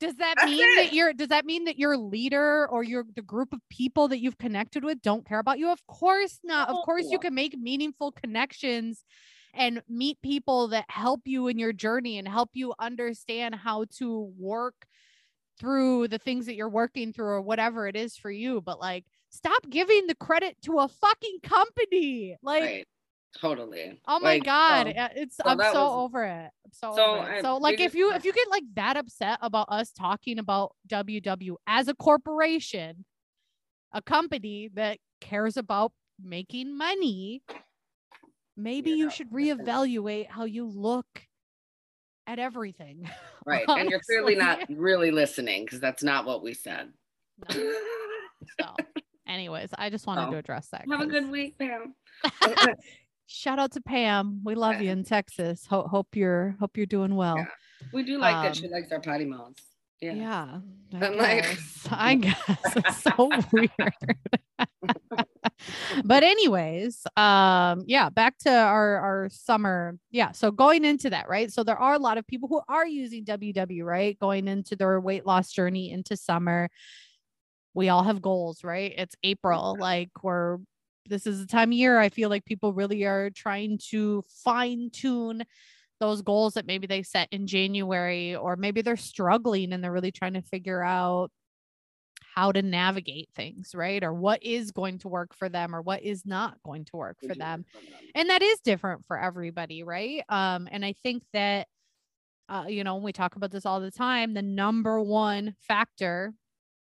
[0.00, 0.76] Does that That's mean it.
[0.76, 4.20] that you're does that mean that your leader or your the group of people that
[4.20, 5.70] you've connected with don't care about you?
[5.70, 6.68] Of course not.
[6.68, 9.04] Of course you can make meaningful connections
[9.54, 14.32] and meet people that help you in your journey and help you understand how to
[14.38, 14.86] work
[15.58, 18.60] through the things that you're working through or whatever it is for you.
[18.60, 22.36] But like stop giving the credit to a fucking company.
[22.42, 22.86] Like right.
[23.40, 24.00] Totally.
[24.08, 25.74] Oh my Like, god, so- uh, it's so I'm so was-
[26.04, 26.50] over it.
[26.64, 27.42] I'm so, So over it.
[27.42, 30.72] So we like if you if you get like that upset about us talking about
[30.88, 33.04] WW as a corporation,
[33.92, 37.42] a company that cares about making money,
[38.56, 41.06] maybe you Yeah, should reevaluate how you look
[42.26, 43.08] at everything.
[43.46, 43.64] right.
[43.68, 46.92] And you're clearly not really listening because that's not what we said.
[47.54, 47.62] No.
[48.60, 48.74] So,
[49.28, 50.30] anyways, I just wanted Oh.
[50.32, 50.84] to address that.
[50.90, 51.94] Have a good week, Pam.
[53.30, 54.40] Shout out to Pam.
[54.42, 55.66] We love you in Texas.
[55.66, 57.36] Ho- hope you're hope you're doing well.
[57.36, 57.44] Yeah.
[57.92, 59.62] we do like that she Um, likes our potty mouths.
[60.00, 60.12] Yeah.
[60.14, 60.60] Yeah.
[61.00, 61.88] I I'm like- guess.
[61.90, 62.42] I guess
[62.76, 63.92] it's so weird.
[66.04, 69.98] but anyways, um, yeah, back to our our summer.
[70.10, 70.32] Yeah.
[70.32, 71.52] So going into that, right?
[71.52, 74.18] So there are a lot of people who are using WW, right?
[74.18, 76.70] Going into their weight loss journey into summer.
[77.74, 78.94] We all have goals, right?
[78.96, 79.76] It's April.
[79.78, 80.58] Like we're
[81.08, 84.90] this is the time of year I feel like people really are trying to fine
[84.92, 85.44] tune
[86.00, 90.12] those goals that maybe they set in January, or maybe they're struggling and they're really
[90.12, 91.30] trying to figure out
[92.34, 94.04] how to navigate things, right?
[94.04, 97.16] Or what is going to work for them or what is not going to work
[97.26, 97.64] for them.
[98.14, 100.22] And that is different for everybody, right?
[100.28, 101.66] Um, and I think that,
[102.48, 104.34] uh, you know, we talk about this all the time.
[104.34, 106.32] The number one factor,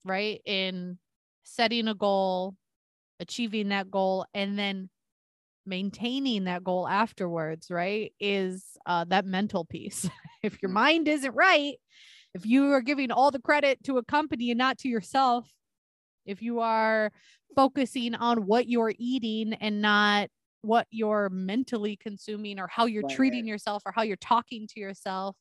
[0.05, 0.99] right, in
[1.43, 2.55] setting a goal,
[3.21, 4.89] achieving that goal, and then
[5.65, 10.09] maintaining that goal afterwards, right, is uh, that mental piece.
[10.43, 10.75] if your Mm.
[10.75, 11.75] mind isn't right,
[12.33, 15.49] if you are giving all the credit to a company and not to yourself,
[16.25, 17.11] if you are
[17.55, 20.29] focusing on what you're eating and not
[20.61, 23.11] what you're mentally consuming or how you're Right.
[23.15, 25.35] treating yourself or how you're talking to yourself,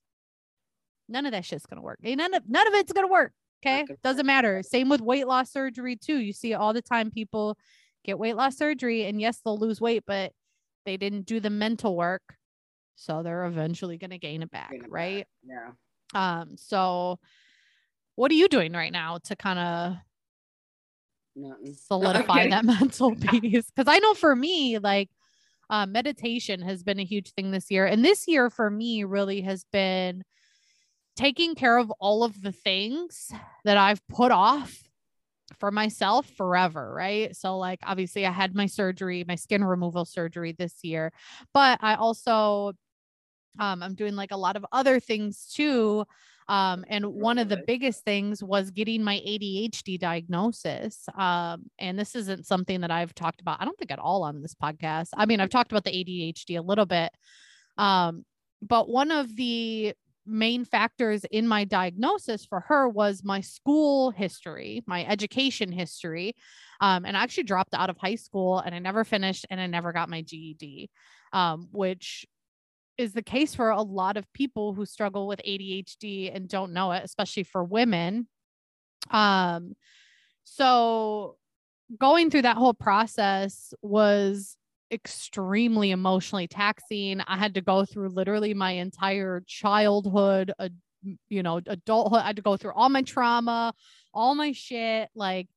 [1.08, 1.98] none of that shit's gonna work.
[2.02, 3.32] None of none of it's gonna work.
[3.64, 3.84] Okay.
[4.02, 4.62] Doesn't matter.
[4.62, 6.16] Same with weight loss surgery too.
[6.18, 7.10] You see all the time.
[7.10, 7.58] People
[8.04, 10.32] get weight loss surgery and yes, they'll lose weight, but
[10.86, 12.22] they didn't do the mental work.
[12.96, 14.90] So they're eventually gonna gain it back, Gain it back.
[14.92, 15.26] right?
[15.42, 15.70] Yeah.
[16.14, 17.18] Um, so
[18.16, 19.96] what are you doing right now to kind of
[21.36, 21.74] Nothing.
[21.86, 25.08] Solidify that mental piece because i know for me like
[25.70, 29.40] uh, meditation has been a huge thing this year and this year for me really
[29.42, 30.24] has been
[31.16, 33.30] taking care of all of the things
[33.64, 34.82] that i've put off
[35.58, 40.52] for myself forever right so like obviously i had my surgery my skin removal surgery
[40.52, 41.12] this year
[41.52, 42.72] but i also
[43.58, 46.04] um i'm doing like a lot of other things too
[46.50, 51.08] um, and one of the biggest things was getting my ADHD diagnosis.
[51.16, 54.42] Um, and this isn't something that I've talked about, I don't think at all on
[54.42, 55.10] this podcast.
[55.16, 57.12] I mean, I've talked about the ADHD a little bit.
[57.78, 58.24] Um,
[58.60, 59.94] but one of the
[60.30, 66.34] main factors in my diagnosis for her was my school history, my education history.
[66.80, 69.66] Um, and I actually dropped out of high school and I never finished and I
[69.66, 70.90] never got my GED,
[71.32, 72.26] um, which
[72.96, 76.92] is the case for a lot of people who struggle with ADHD and don't know
[76.92, 78.28] it, especially for women.
[79.10, 79.74] Um,
[80.44, 81.36] so
[81.98, 84.56] going through that whole process was
[84.90, 87.20] extremely emotionally taxing.
[87.20, 90.68] I had to go through literally my entire childhood, uh,
[91.28, 92.20] you know, adulthood.
[92.20, 93.72] I had to go through all my trauma,
[94.12, 95.48] all my shit, like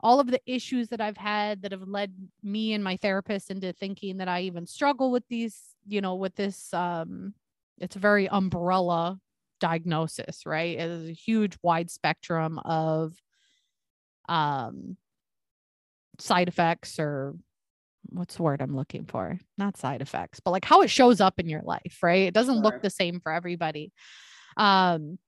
[0.00, 3.72] all of the issues that I've had that have led me and my therapist into
[3.72, 7.34] thinking that I even struggle with these, you know, with this um
[7.78, 9.18] it's a very umbrella
[9.60, 10.78] diagnosis, right?
[10.78, 13.14] It is a huge wide spectrum of
[14.28, 14.96] um
[16.18, 17.34] side effects or
[18.10, 19.38] what's the word I'm looking for?
[19.56, 22.22] Not side effects, but like how it shows up in your life, right?
[22.28, 22.62] It doesn't Sure.
[22.62, 23.92] look the same for everybody.
[24.56, 25.18] Um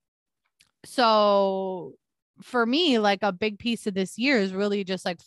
[0.85, 1.95] so
[2.43, 5.19] for me, like a big piece of this year is really just like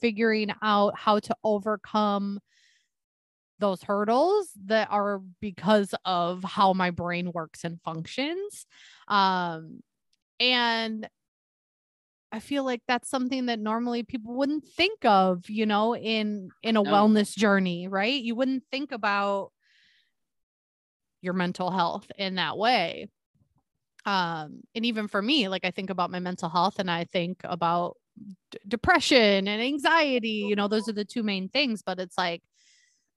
[0.00, 2.40] figuring out how to overcome
[3.58, 8.64] those hurdles that are because of how my brain works and functions.
[9.06, 9.82] Um,
[10.38, 11.06] and
[12.32, 16.76] I feel like that's something that normally people wouldn't think of, you know, in in
[16.76, 16.90] a No.
[16.90, 18.22] wellness journey, right?
[18.22, 19.52] You wouldn't think about
[21.20, 23.08] your mental health in that way.
[24.06, 27.40] Um and even for me, like I think about my mental health and I think
[27.44, 27.96] about
[28.50, 32.42] d- depression and anxiety, you know, those are the two main things, but it's like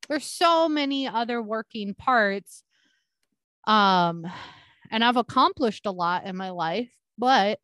[0.10, 2.64] there's so many other working parts
[3.66, 4.26] um
[4.92, 7.60] and I've accomplished a lot in my life, but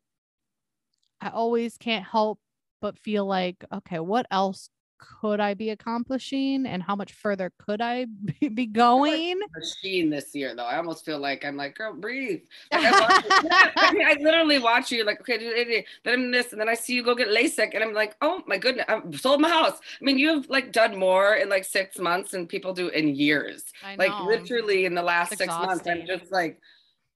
[1.20, 2.38] I always can't help
[2.80, 7.80] but feel like, okay, what else could I be accomplishing and how much further could
[7.80, 8.06] I
[8.54, 9.40] be, going?
[9.54, 10.66] Machine this year though.
[10.66, 12.42] I almost feel like I'm like, girl, breathe.
[12.72, 16.68] Like I, I, mean, I literally watch you like, okay, then I'm this, and then
[16.68, 19.48] I see you go get LASIK, and I'm like, oh my goodness, I've sold my
[19.48, 19.78] house.
[20.00, 23.64] I mean, you've like done more in like six months than people do in years.
[23.84, 26.60] I Like literally in the last It's six months, I'm just like,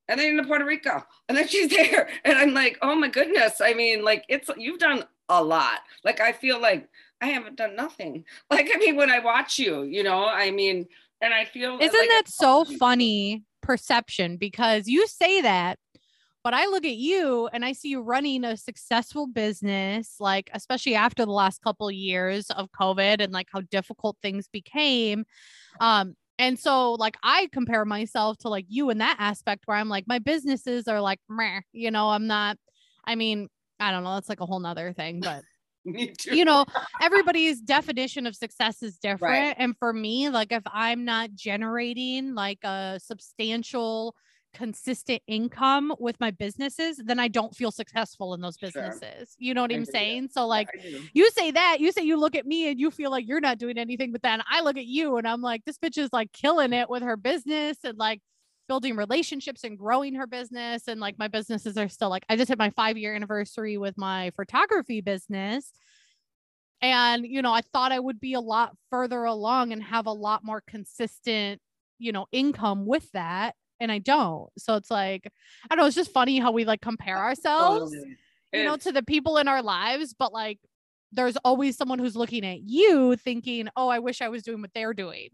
[0.08, 3.60] and then in Puerto Rico, and then she's there, and I'm like, oh my goodness.
[3.60, 5.80] I mean, like it's you've done a lot.
[6.04, 6.88] Like I feel like
[7.20, 8.24] I haven't done nothing.
[8.50, 10.86] Like I mean, when I watch you, you know, I mean,
[11.20, 14.36] and I feel Isn't like, that so funny perception?
[14.36, 15.78] Because you say that,
[16.44, 20.94] but I look at you and I see you running a successful business, like especially
[20.94, 25.24] after the last couple years of COVID and like how difficult things became.
[25.80, 29.88] Um, and so like I compare myself to like you in that aspect where I'm
[29.88, 32.56] like, my businesses are like, meh, you know, I'm not,
[33.04, 35.42] I mean, I don't know, that's like a whole nother thing, but
[35.84, 36.64] you know
[37.02, 39.56] everybody's definition of success is different.
[39.58, 44.14] And for me like if i'm not generating like a substantial
[44.54, 48.70] consistent income with my businesses then i don't feel successful in those Sure.
[48.70, 49.84] businesses you know what I ya.
[49.84, 50.68] saying so like
[51.12, 53.58] you say that you say you look at me and you feel like you're not
[53.58, 56.32] doing anything but then i look at you and i'm like this bitch is like
[56.32, 58.20] killing it with her business and like
[58.66, 62.48] building relationships and growing her business and like my businesses are still like i just
[62.48, 65.72] hit my five year anniversary with my photography business
[66.80, 70.12] and you know i thought i would be a lot further along and have a
[70.12, 71.60] lot more consistent
[71.98, 75.30] you know income with that and i don't so it's like
[75.70, 78.16] i don't know it's just funny how we like compare ourselves Totally.
[78.52, 80.58] you know to the people in our lives but like
[81.12, 84.70] there's always someone who's looking at you thinking oh i wish i was doing what
[84.74, 85.28] they're doing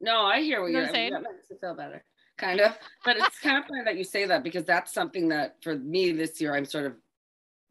[0.00, 1.12] No, I hear what You you're I'm saying?
[1.12, 2.02] That makes me feel better,
[2.38, 2.72] kind of.
[3.04, 6.12] But it's kind of funny that you say that because that's something that for me
[6.12, 6.94] this year, I'm sort of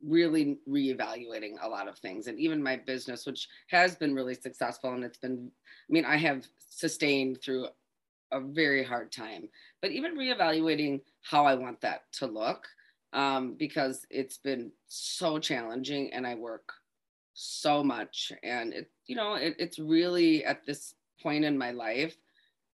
[0.05, 2.27] really reevaluating a lot of things.
[2.27, 6.17] And even my business, which has been really successful and it's been, I mean, I
[6.17, 7.65] have sustained through
[8.31, 9.49] a very hard time,
[9.81, 12.67] but even reevaluating how I want that to look
[13.13, 16.73] um, because it's been so challenging and I work
[17.33, 18.31] so much.
[18.43, 22.15] And it, you know, it, it's really at this point in my life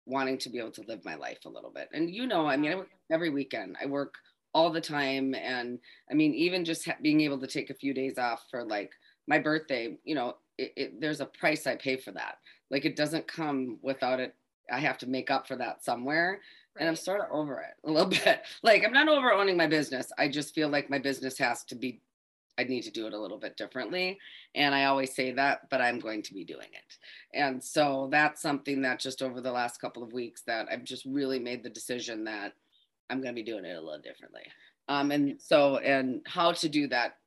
[0.05, 1.89] wanting to be able to live my life a little bit.
[1.93, 3.77] And you know, I mean, I work every weekend.
[3.81, 4.15] I work
[4.53, 5.79] all the time, and
[6.09, 8.91] I mean, even just ha- being able to take a few days off for like
[9.27, 12.37] my birthday, you know, it, it, there's a price I pay for that.
[12.71, 14.33] Like, it doesn't come without it.
[14.71, 16.39] I have to make up for that somewhere.
[16.77, 18.41] And I'm sort of over it a little bit.
[18.63, 20.11] Like, I'm not over owning my business.
[20.17, 22.01] I just feel like my business has to be
[22.57, 24.17] I need to do it a little bit differently.
[24.53, 26.97] And I always say that, but I'm going to be doing it.
[27.33, 31.05] And so that's something that just over the last couple of weeks that I've just
[31.05, 32.53] really made the decision that
[33.09, 34.43] I'm going to be doing it a little differently.
[34.87, 37.17] Um, and so, and how to do that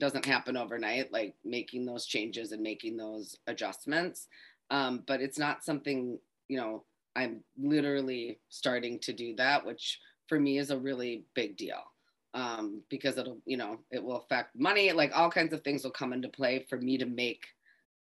[0.00, 4.28] doesn't happen overnight, like making those changes and making those adjustments.
[4.70, 6.84] Um, but it's not something, you know,
[7.16, 11.82] I'm literally starting to do that, which for me is a really big deal
[12.34, 14.92] um, because it'll, you know, it will affect money.
[14.92, 17.46] Like all kinds of things will come into play for me to make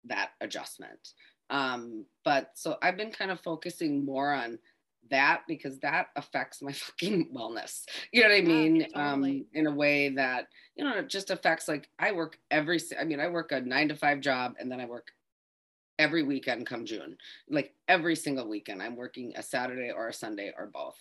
[0.05, 1.13] that adjustment.
[1.51, 4.59] Um, but so I've been kind of focusing more on
[5.11, 7.85] that because that affects my fucking wellness.
[8.13, 8.87] You know what I Yeah, mean?
[8.93, 8.93] totally.
[8.95, 13.05] Um, in a way that, you know, it just affects like I work every, I
[13.05, 15.09] mean, I work a nine to five job and then I work
[15.99, 17.17] every weekend come June.
[17.49, 20.99] Like every single weekend, I'm working a Saturday or a Sunday or both.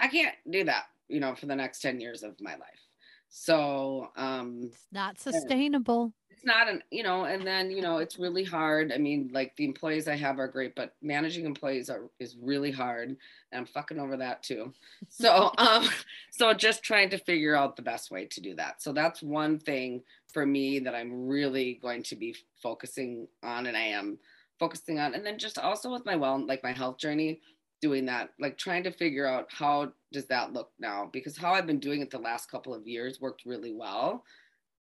[0.00, 2.80] I can't do that, you know, for the next 10 years of my life.
[3.28, 6.12] So um It's not sustainable.
[6.44, 8.92] It's not an, you know, and then, you know, it's really hard.
[8.92, 12.70] I mean, like the employees I have are great, but managing employees are is really
[12.70, 13.08] hard.
[13.08, 13.18] And
[13.52, 14.72] I'm fucking over that too.
[15.08, 15.88] So um
[16.30, 18.82] so just trying to figure out the best way to do that.
[18.82, 23.76] So that's one thing for me that I'm really going to be focusing on and
[23.76, 24.18] I am
[24.58, 25.14] focusing on.
[25.14, 27.40] And then just also with my well like my health journey,
[27.80, 31.08] doing that, like trying to figure out how does that look now?
[31.12, 34.24] Because how I've been doing it the last couple of years worked really well.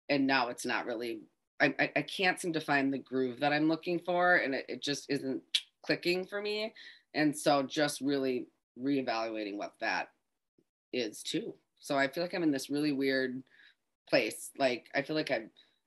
[0.10, 1.22] And now it's not really
[1.62, 4.66] I, I, I can't seem to find the groove that I'm looking for and it,
[4.70, 5.42] it just isn't
[5.86, 6.74] clicking for me.
[7.14, 8.48] And so just really
[8.82, 10.10] reevaluating what that
[10.94, 11.54] is too.
[11.80, 13.42] So I feel like I'm in this really weird
[14.10, 14.52] place.
[14.58, 15.44] Like I feel like I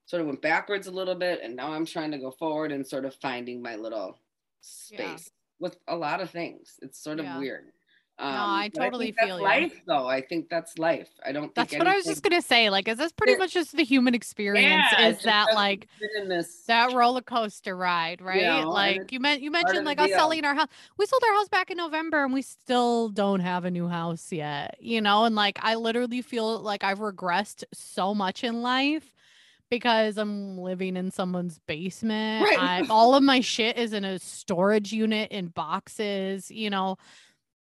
[0.06, 2.86] sort of went backwards a little bit and now I'm trying to go forward and
[2.86, 4.18] sort of finding my little
[4.60, 5.16] space yeah.
[5.58, 6.78] with a lot of things.
[6.82, 7.38] It's sort of yeah.
[7.38, 7.72] weird.
[8.22, 9.42] Um, no, I totally I feel you.
[9.42, 10.06] life, though.
[10.06, 11.08] I think that's life.
[11.26, 11.52] I don't.
[11.52, 12.70] Think that's what I was just gonna say.
[12.70, 14.84] Like, is this pretty much just the human experience?
[14.92, 15.88] Yeah, is that like
[16.68, 18.40] that roller coaster ride, right?
[18.40, 20.68] You know, like you meant you mentioned like us selling our house.
[20.98, 24.30] We sold our house back in November, and we still don't have a new house
[24.30, 24.76] yet.
[24.78, 29.12] You know, and like I literally feel like I've regressed so much in life
[29.68, 32.46] because I'm living in someone's basement.
[32.56, 32.88] Right.
[32.88, 36.98] all of my shit is in a storage unit in boxes, you know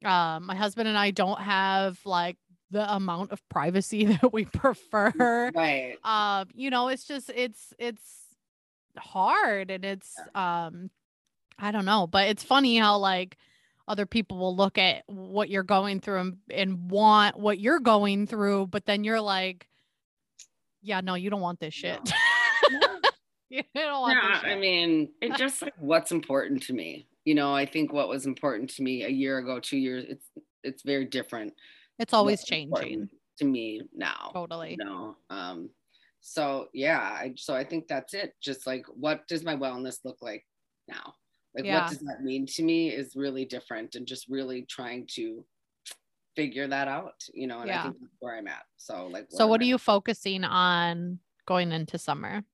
[0.04, 2.36] um, my husband and I don't have like
[2.70, 5.50] the amount of privacy that we prefer.
[5.54, 5.96] Right.
[6.04, 8.02] Um, you know, it's just it's it's
[8.98, 10.90] hard and it's um
[11.58, 13.36] I don't know, but it's funny how like
[13.86, 18.26] other people will look at what you're going through and, and want what you're going
[18.26, 19.68] through, but then you're like,
[20.80, 21.98] yeah, no, you don't want this shit.
[22.70, 22.80] No.
[23.50, 27.54] you don't want yeah, I mean, it just like what's important to me you know
[27.54, 30.26] i think what was important to me a year ago two years it's
[30.62, 31.54] it's very different.
[31.98, 33.08] It's always changing.
[33.38, 34.76] to me now totally.
[34.78, 35.70] you know um
[36.20, 38.34] so yeah I, so i think that's it.
[38.42, 40.46] Just like what does my wellness look like
[40.88, 41.14] now?
[41.54, 41.80] Like yeah.
[41.80, 45.44] what does that mean to me is really different and just really trying to
[46.36, 47.80] figure that out you know and yeah.
[47.80, 48.62] i think that's where i'm at.
[48.76, 52.44] So like so what are you focusing on going into summer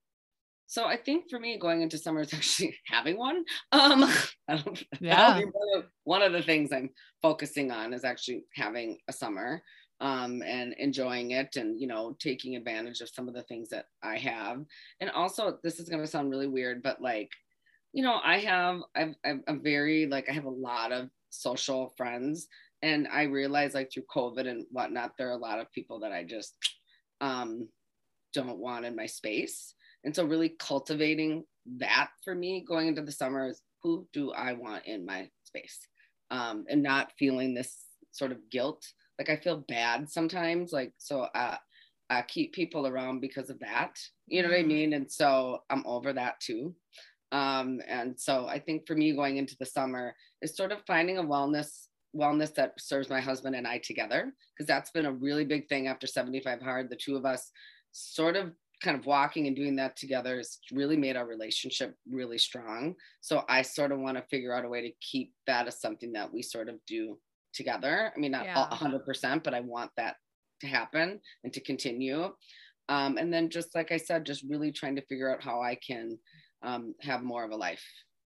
[0.67, 3.43] so I think for me, going into summer is actually having one.
[3.71, 4.03] Um,
[4.49, 5.27] I don't, yeah.
[5.27, 6.89] I don't one, of, one of the things I'm
[7.21, 9.63] focusing on is actually having a summer
[10.01, 13.85] um, and enjoying it, and you know, taking advantage of some of the things that
[14.03, 14.63] I have.
[14.99, 17.31] And also, this is going to sound really weird, but like,
[17.93, 22.47] you know, I have I've, I'm very like I have a lot of social friends,
[22.81, 26.11] and I realize like through COVID and whatnot, there are a lot of people that
[26.11, 26.55] I just
[27.21, 27.69] um,
[28.33, 29.73] don't want in my space
[30.07, 31.43] and so, really cultivating
[31.79, 35.79] that for me going into the summer is who do I want in my space?
[36.31, 37.75] Um, and not feeling this
[38.13, 38.85] sort of guilt.
[39.19, 40.71] Like, I feel bad sometimes.
[40.71, 41.57] Like, so uh,
[42.09, 43.99] I keep people around because of that.
[44.27, 44.67] You know what I mm-hmm.
[44.69, 44.93] mean?
[44.93, 46.73] And so, I'm over that too.
[47.33, 51.17] Um, and so, I think for me going into the summer is sort of finding
[51.17, 55.43] a wellness wellness that serves my husband and I together because that's been a really
[55.43, 57.51] big thing after 75 hard the two of us
[57.91, 58.53] sort of
[58.83, 62.95] kind of walking and doing that together has really made our relationship really strong.
[63.21, 66.13] So I sort of want to figure out a way to keep that as something
[66.13, 67.17] that we sort of do
[67.53, 68.11] together.
[68.15, 68.67] I mean, not yeah.
[68.71, 70.15] 100%, but I want that
[70.61, 72.29] to happen and to continue.
[72.89, 75.75] Um, and then just like I said, just really trying to figure out how I
[75.75, 76.17] can
[76.63, 77.83] um, have more of a life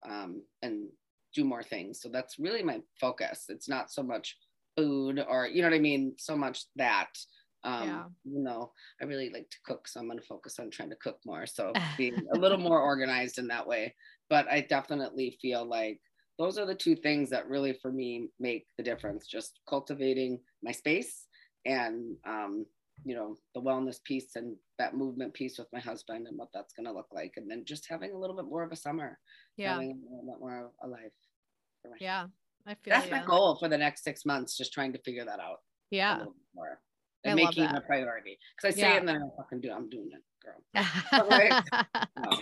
[0.06, 0.90] um, and
[1.34, 2.02] do more things.
[2.02, 3.46] So that's really my focus.
[3.50, 4.38] It's not so much
[4.78, 6.14] food or, you know what I mean?
[6.18, 7.10] So much that
[7.66, 8.04] um yeah.
[8.26, 10.96] you know i really like to cook so i'm going to focus on trying to
[10.98, 13.94] cook more so being a little more organized in that way.
[14.30, 16.00] But i definitely feel like
[16.40, 20.72] those are the two things that really for me make the difference just cultivating my
[20.72, 21.28] space
[21.66, 22.66] and um
[23.06, 26.74] you know the wellness piece and that movement piece with my husband and what that's
[26.74, 29.18] going to look like and then just having a little bit more of a summer
[29.58, 29.74] yeah.
[29.74, 31.12] having a little bit more of a life
[32.00, 32.28] yeah
[32.66, 35.40] i feel that's my goal for the next six months just trying to figure that
[35.40, 35.60] out
[35.92, 36.24] yeah
[37.24, 38.38] and I making it a priority.
[38.56, 38.96] Because I say yeah.
[38.96, 39.72] it and then I fucking do.
[39.72, 40.62] I'm doing it, girl.
[42.24, 42.38] no.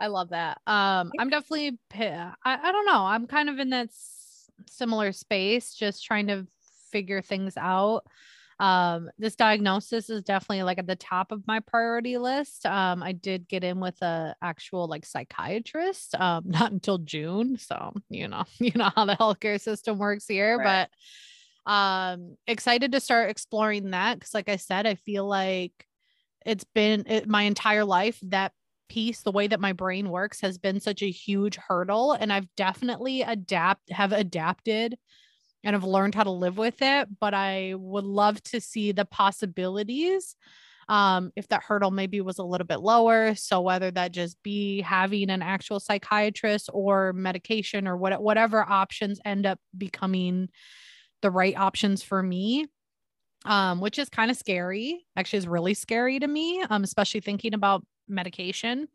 [0.00, 0.60] I love that.
[0.66, 1.78] Um, I'm definitely.
[1.94, 3.04] I, I don't know.
[3.04, 6.46] I'm kind of in that s- similar space, just trying to
[6.90, 8.04] figure things out.
[8.58, 12.64] Um, this diagnosis is definitely like at the top of my priority list.
[12.64, 17.58] Um, I did get in with a actual like psychiatrist, um, not until June.
[17.58, 20.88] So, you know, you know how the healthcare system works here, right.
[20.88, 20.90] but
[21.66, 25.86] um excited to start exploring that because like i said i feel like
[26.44, 28.52] it's been it, my entire life that
[28.88, 32.48] piece the way that my brain works has been such a huge hurdle and i've
[32.56, 34.96] definitely adapt have adapted
[35.64, 39.04] and have learned how to live with it but i would love to see the
[39.04, 40.36] possibilities
[40.88, 43.34] um, if that hurdle maybe was a little bit lower.
[43.34, 49.20] So whether that just be having an actual psychiatrist or medication or what, whatever options
[49.24, 50.48] end up becoming
[51.22, 52.66] the right options for me
[53.44, 57.54] um, which is kind of scary actually is really scary to me um, especially thinking
[57.54, 58.88] about medication.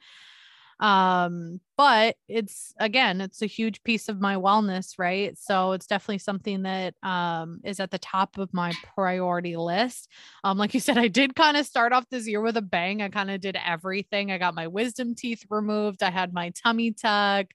[0.80, 5.36] Um but it's again it's a huge piece of my wellness right?
[5.36, 10.08] So it's definitely something that um is at the top of my priority list.
[10.44, 13.02] Um like you said i did kind of start off this year with a bang.
[13.02, 14.32] I kind of did everything.
[14.32, 16.04] I got my wisdom teeth removed.
[16.04, 17.48] I had my tummy tuck.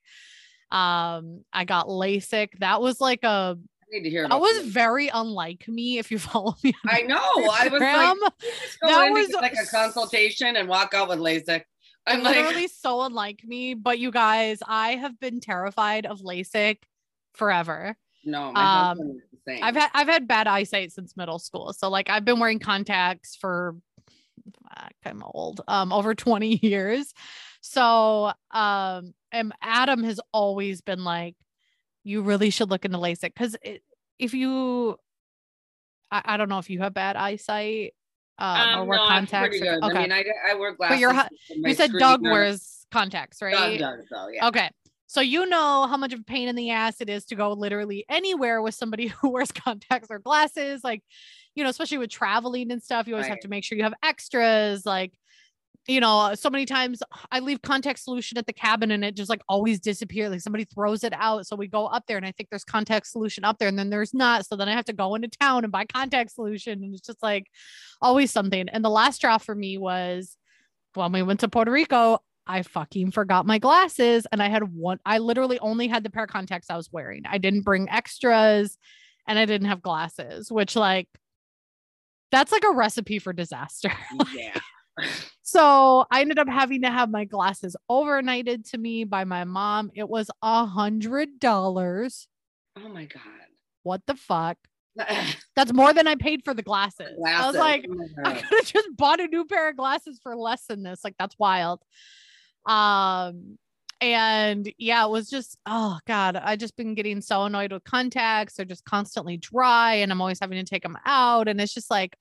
[0.71, 2.59] Um i got lasik.
[2.59, 3.57] That was like a
[3.93, 4.67] need to hear That was this.
[4.67, 5.97] very unlike me.
[5.99, 7.15] If you follow me, I know.
[7.17, 8.31] I was like,
[8.81, 11.63] "You that was like a consultation and walk out with LASIK.
[12.05, 13.73] I'm like, literally so unlike me.
[13.75, 16.77] But you guys, I have been terrified of LASIK
[17.33, 17.95] forever.
[18.25, 19.63] no, my um, husband is the same.
[19.63, 21.71] I've had I've had bad eyesight since middle school.
[21.73, 23.75] So like I've been wearing contacts for
[24.67, 25.61] fuck, I'm old.
[25.67, 27.13] Um over 20 years.
[27.61, 31.35] So um and Adam has always been like
[32.03, 33.55] you really should look into LASIK cuz
[34.19, 34.97] if you
[36.11, 37.93] I, I don't know if you have bad eyesight
[38.37, 39.57] um, or Um, wear no, contacts.
[39.57, 39.83] or- good.
[39.83, 40.99] I mean, I, I wear glasses.
[40.99, 43.79] your hu- for my you said screen Doug wears contacts, Doug right?
[43.79, 44.47] does though, yeah.
[44.47, 44.69] Okay.
[45.07, 47.53] So you know how much of a pain in the ass it is to go
[47.53, 50.83] literally anywhere with somebody who wears contacts or glasses.
[50.83, 51.03] Like,
[51.55, 53.93] you know, especially with traveling and stuff, you always have to make sure you have
[54.03, 54.85] extras.
[54.85, 55.13] Like,
[55.87, 59.29] you know, so many times I leave contact solution at the cabin and it just
[59.29, 60.31] like always disappears.
[60.31, 61.45] Like somebody throws it out.
[61.45, 63.89] So we go up there and I think there's contact solution up there and then
[63.89, 64.45] there's not.
[64.45, 66.83] So then I have to go into town and buy contact solution.
[66.83, 67.47] And it's just like
[68.01, 68.69] always something.
[68.69, 70.37] And the last straw for me was
[70.93, 74.99] when we went to Puerto Rico, I fucking forgot my glasses and I had one,
[75.05, 77.23] I literally only had the pair of contacts I was wearing.
[77.27, 78.77] I didn't bring extras
[79.27, 81.07] and I didn't have glasses, which like
[82.31, 83.91] that's like a recipe for disaster.
[84.33, 84.59] yeah.
[85.45, 89.91] So I ended up having to have my glasses overnighted to me by my mom.
[89.93, 92.27] It was a hundred dollars.
[92.77, 93.21] Oh my god.
[93.83, 94.57] What the fuck?
[95.55, 97.11] That's more than I paid for the glasses.
[97.27, 100.35] I was like, Oh I could have just bought a new pair of glasses for
[100.35, 101.03] less than this.
[101.03, 101.81] Like that's wild.
[102.65, 103.57] Um
[103.99, 108.55] and yeah, it was just oh god, I just been getting so annoyed with contacts.
[108.55, 111.91] They're just constantly dry and I'm always having to take them out and it's just
[111.91, 112.15] like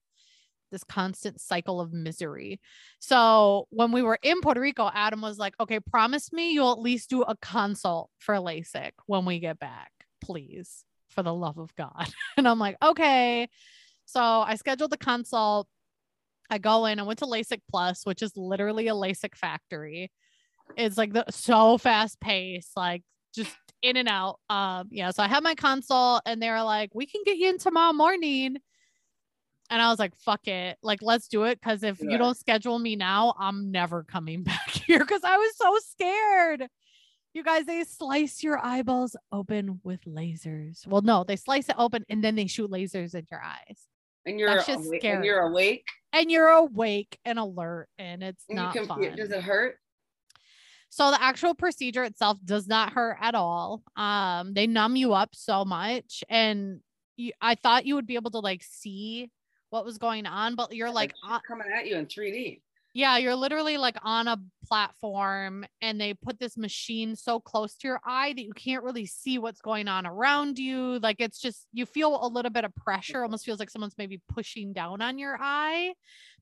[0.72, 2.60] this constant cycle of misery.
[2.98, 6.80] So when we were in Puerto Rico, Adam was like, "Okay, promise me you'll at
[6.80, 11.74] least do a consult for LASIK when we get back, please, for the love of
[11.76, 13.48] God." And I'm like, "Okay."
[14.06, 15.68] So I scheduled the consult.
[16.50, 16.98] I go in.
[16.98, 20.10] I went to LASIK Plus, which is literally a LASIK factory.
[20.76, 23.02] It's like the so fast paced, like
[23.34, 24.38] just in and out.
[24.48, 25.10] Um, yeah.
[25.10, 27.92] So I had my consult, and they were like, "We can get you in tomorrow
[27.92, 28.58] morning."
[29.72, 32.10] And I was like, "Fuck it, like let's do it." Because if Yeah.
[32.10, 34.98] you don't schedule me now, I'm never coming back here.
[35.00, 36.68] Because I was so scared.
[37.34, 40.86] You guys, they slice your eyeballs open with lasers.
[40.86, 43.88] Well, no, they slice it open and then they shoot lasers in your eyes
[44.26, 45.16] And you're That's just awake, scary.
[45.16, 45.88] and you're awake.
[46.12, 49.16] and you're awake and alert and it's And not can fun.
[49.16, 49.78] does it hurt?
[50.90, 53.82] so the actual procedure itself does not hurt at all.
[53.96, 56.80] Um, they numb you up so much, and
[57.16, 59.30] you, I thought you would be able to like see
[59.72, 62.60] what was going on, but you're like, on, coming at you in 3D.
[62.92, 67.88] yeah, you're literally like on a platform, and they put this machine so close to
[67.88, 70.98] your eye that you can't really see what's going on around you.
[70.98, 74.20] Like it's just you feel a little bit of pressure, almost feels like someone's maybe
[74.28, 75.94] pushing down on your eye,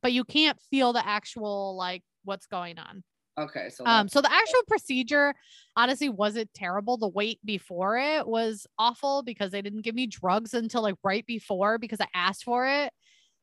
[0.03, 3.05] but you can't feel the actual like what's going on.
[3.39, 5.35] Okay, so Um, so the actual procedure
[5.77, 6.97] honestly wasn't terrible.
[6.97, 11.25] The wait before it was awful because they didn't give me drugs until like right
[11.25, 12.93] before because I asked for it.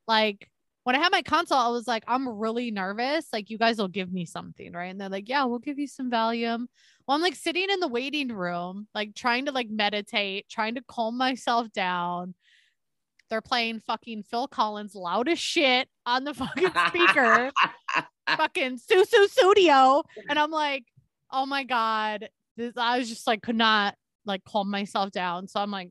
[0.08, 0.49] Like
[0.84, 3.28] when I had my consult, I was like, I'm really nervous.
[3.34, 4.86] Like, you guys will give me something, right?
[4.86, 6.68] And they're like, Yeah, we'll give you some Valium.
[7.05, 10.84] Well, I'm like sitting in the waiting room, like trying to like meditate, trying to
[10.88, 12.36] calm myself down.
[13.30, 17.51] They're playing fucking Phil Collins loud as shit on the fucking speaker
[18.38, 20.03] fucking Sussudio.
[20.30, 20.86] And I'm like,
[21.32, 22.30] oh my God.
[22.55, 23.95] This I was just like could not
[24.26, 25.47] like calm myself down.
[25.47, 25.89] So I'm like,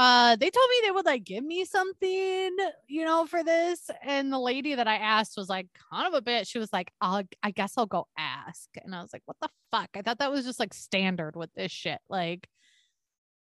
[0.00, 2.56] uh, they told me they would like give me something,
[2.88, 3.90] you know, for this.
[4.02, 6.46] And the lady that I asked was like kind of a bit.
[6.46, 8.70] She was like, I'll I guess I'll go ask.
[8.82, 9.90] And I was like, what the fuck?
[9.94, 11.98] I thought that was just like standard with this shit.
[12.08, 12.48] Like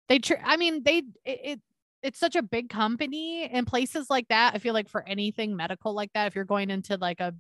[0.08, 1.60] they tr- I mean, they it, it
[2.02, 4.56] it's such a big company and places like that.
[4.56, 7.34] I feel like for anything medical like that, if you're going into like a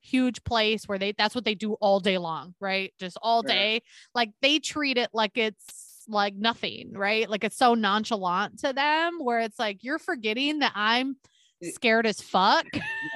[0.00, 2.90] huge place where they that's what they do all day long, right?
[2.98, 3.82] Just all day.
[4.14, 7.28] Like they treat it like it's like nothing, right?
[7.28, 11.16] Like it's so nonchalant to them where it's like you're forgetting that I'm
[11.62, 12.66] scared as fuck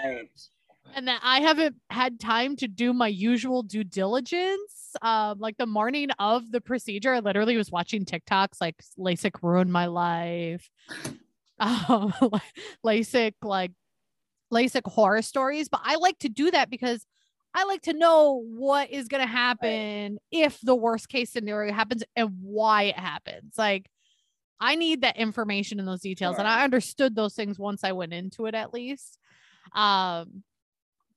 [0.04, 0.28] right.
[0.94, 4.96] and that I haven't had time to do my usual due diligence.
[5.02, 9.72] Um, like the morning of the procedure, I literally was watching TikToks like LASIK ruined
[9.72, 10.68] my life.
[11.60, 12.14] Um,
[12.86, 13.72] LASIK, like
[14.52, 17.04] LASIK horror stories, but I like to do that because
[17.58, 22.04] I like to know what is going to happen if the worst case scenario happens
[22.14, 23.54] and why it happens.
[23.58, 23.90] Like,
[24.60, 28.12] I need that information and those details, and I understood those things once I went
[28.12, 29.18] into it at least.
[29.72, 30.44] Um,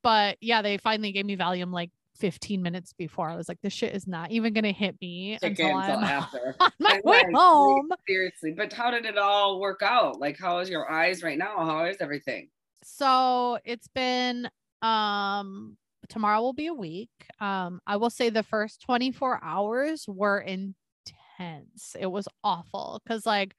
[0.01, 3.29] but yeah, they finally gave me Valium like 15 minutes before.
[3.29, 6.55] I was like, this shit is not even gonna hit me until until I'm after.
[6.59, 7.91] on my And way home.
[8.07, 10.19] Seriously, but how did it all work out?
[10.19, 11.65] Like, how is your eyes right now?
[11.65, 12.49] How is everything?
[12.83, 14.49] So it's been
[14.81, 15.77] um
[16.12, 17.09] tomorrow will be a week.
[17.39, 21.95] Um, I will say the first 24 hours were intense.
[21.97, 23.55] It was awful because like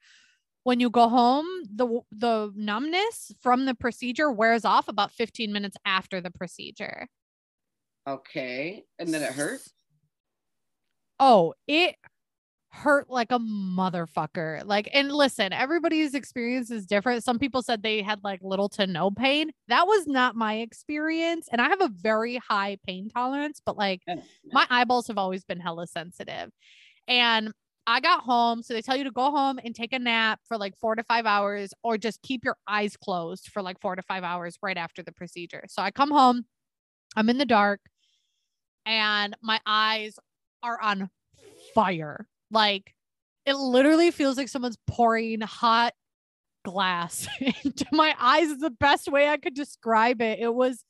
[0.63, 5.75] when you go home, the the numbness from the procedure wears off about 15 minutes
[5.83, 7.07] after the procedure.
[8.07, 9.73] Okay, and then it hurts.
[11.19, 11.95] Oh, it
[12.73, 14.65] hurt like a motherfucker.
[14.65, 17.23] Like, and listen, everybody's experience is different.
[17.23, 19.51] Some people said they had like little to no pain.
[19.67, 21.47] That was not my experience.
[21.51, 24.01] And I have a very high pain tolerance, but like
[24.51, 26.49] my eyeballs have always been hella sensitive.
[27.07, 27.53] And
[27.85, 28.63] I got home.
[28.63, 31.03] So they tell you to go home and take a nap for like four to
[31.03, 34.77] five hours or just keep your eyes closed for like four to five hours right
[34.77, 35.63] after the procedure.
[35.67, 36.45] So I come home,
[37.15, 37.81] I'm in the dark,
[38.83, 40.17] and my eyes
[40.63, 41.11] are on
[41.75, 42.27] fire.
[42.53, 42.93] Like
[43.45, 45.93] it literally feels like someone's pouring hot
[46.63, 47.27] glass
[47.63, 50.39] into my eyes is the best way I could describe it.
[50.39, 50.85] It was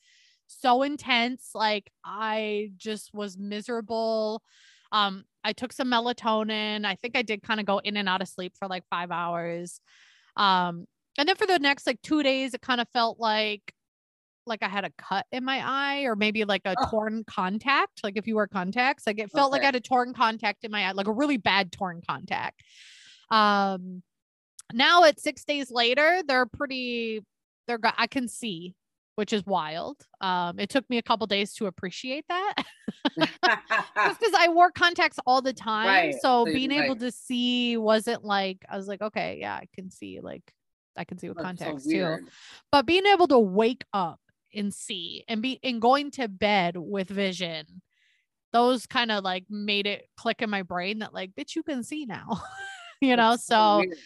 [0.47, 1.49] so intense.
[1.55, 4.43] Like I just was miserable.
[4.91, 6.85] Um, I took some melatonin.
[6.85, 9.09] I think I did kind of go in and out of sleep for like five
[9.11, 9.81] hours.
[10.37, 10.85] Um,
[11.17, 13.73] and then for the next like two days, it kind of felt like
[14.45, 16.89] like I had a cut in my eye or maybe like a Oh.
[16.89, 18.03] torn contact.
[18.03, 20.71] Like if you wear contacts, like it felt like I had a torn contact in
[20.71, 22.61] my eye, like a really bad torn contact.
[23.29, 24.03] Um
[24.71, 27.21] now at six days later, they're pretty
[27.67, 28.75] they're I can see,
[29.15, 29.97] which is wild.
[30.19, 32.55] Um, it took me a couple days to appreciate that.
[33.17, 35.87] just because I wore contacts all the time.
[35.87, 36.13] Right.
[36.15, 39.67] So So being able like- to see wasn't like I was like, okay, yeah, I
[39.75, 40.43] can see like
[40.97, 42.17] I can see with That's so contacts too
[42.71, 44.19] but being able to wake up
[44.55, 47.81] and see and be and going to bed with vision
[48.51, 51.83] those kind of like made it click in my brain that like bitch you can
[51.83, 52.41] see now.
[53.01, 53.97] You know That's so weird.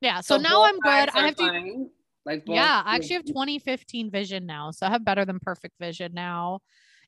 [0.00, 1.10] yeah so, now i'm good.
[1.10, 1.90] i have to?
[2.24, 5.74] Like both yeah i actually have 2015 vision now so i have better than perfect
[5.78, 6.60] vision now.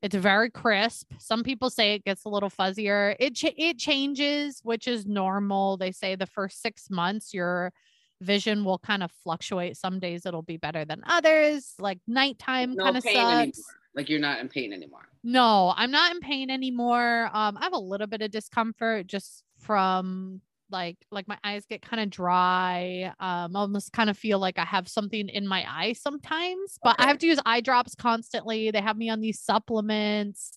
[0.03, 1.13] It's very crisp.
[1.19, 3.17] Some people say it gets a little fuzzier.
[3.19, 5.77] It ch- it changes which is normal.
[5.77, 7.73] They say the first 6 months your
[8.21, 12.85] vision will kind of fluctuate some days it'll be better than others like nighttime no
[12.85, 13.53] kind of sucks anymore.
[13.95, 15.09] Like you're not in pain anymore.
[15.25, 17.31] no, I'm not in pain anymore.
[17.33, 20.41] Um, I have a little bit of discomfort just from
[20.71, 23.12] like like my eyes get kind of dry.
[23.19, 26.97] Um, I almost kind of feel like I have something in my eye sometimes, but
[26.99, 28.71] I have to use eye drops constantly.
[28.71, 30.53] They have me on these supplements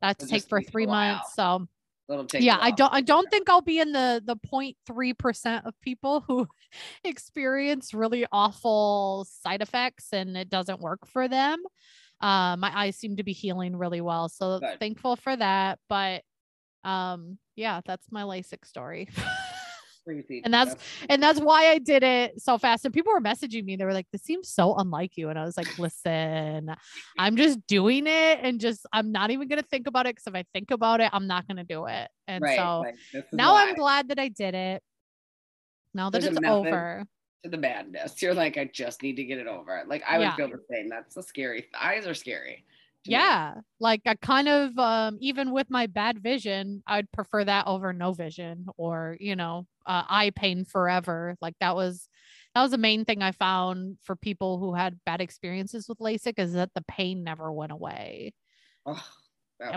[0.00, 1.34] that I have to take for three months.
[1.34, 1.66] So
[2.08, 2.42] It'll take.
[2.42, 6.20] yeah, I don't I don't think I'll be in the the 0.3 percent of people
[6.26, 6.46] who
[7.04, 11.62] experience really awful side effects and it doesn't work for them.
[12.20, 14.78] Uh, my eyes seem to be healing really well, so Good.
[14.78, 15.78] thankful for that.
[15.88, 16.22] But
[16.84, 19.08] um, yeah, that's my LASIK story.
[20.04, 20.42] Crazy.
[20.44, 20.76] and that's-
[21.08, 22.84] and that's why I did it so fast.
[22.84, 23.76] And people were messaging me.
[23.76, 26.74] They were like, "This seems so unlike you." And I was like, "Listen,
[27.18, 30.34] I'm just doing it, and just I'm not even gonna think about it because if
[30.34, 32.58] I think about it, I'm not gonna do it." And right.
[32.58, 34.82] so is now I'm glad that I did it.
[35.94, 37.04] Now that There's it's over.
[37.44, 38.20] to the madness.
[38.20, 39.84] You're like, I just need to get it over.
[39.86, 40.88] Like I would feel the same.
[40.88, 41.66] That's the scary.
[41.78, 42.64] Eyes are scary.
[43.04, 43.20] To me.
[43.20, 43.60] Yeah.
[43.80, 48.12] Like I kind of um even with my bad vision, I'd prefer that over no
[48.12, 51.36] vision or, you know, uh, eye pain forever.
[51.40, 52.08] Like that was
[52.54, 56.34] that was the main thing I found for people who had bad experiences with LASIK
[56.38, 58.32] is that the pain never went away,
[58.86, 59.02] Oh,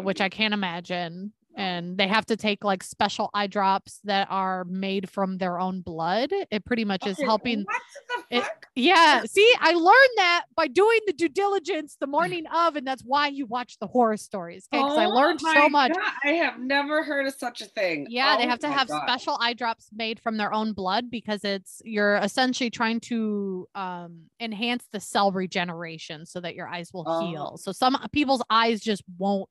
[0.02, 1.34] which be- I can't imagine.
[1.58, 5.82] And they have to take like special eye drops that are made from their own
[5.82, 6.32] blood.
[6.52, 7.82] It pretty much is helping What
[8.30, 8.68] the it- fuck?
[8.76, 9.24] Yeah.
[9.26, 13.28] See, I learned that by doing the due diligence the morning of, and that's why
[13.28, 14.68] you watch the horror stories.
[14.72, 14.82] Okay.
[14.84, 15.94] Because I Oh learned so much.
[15.94, 18.06] God, I have never heard of such a thing.
[18.10, 19.02] Yeah, they Oh have to have God.
[19.08, 24.26] special eye drops made from their own blood because it's you're essentially trying to um,
[24.40, 27.28] enhance the cell regeneration so that your eyes will Oh.
[27.28, 27.58] heal.
[27.58, 29.50] So some people's eyes just won't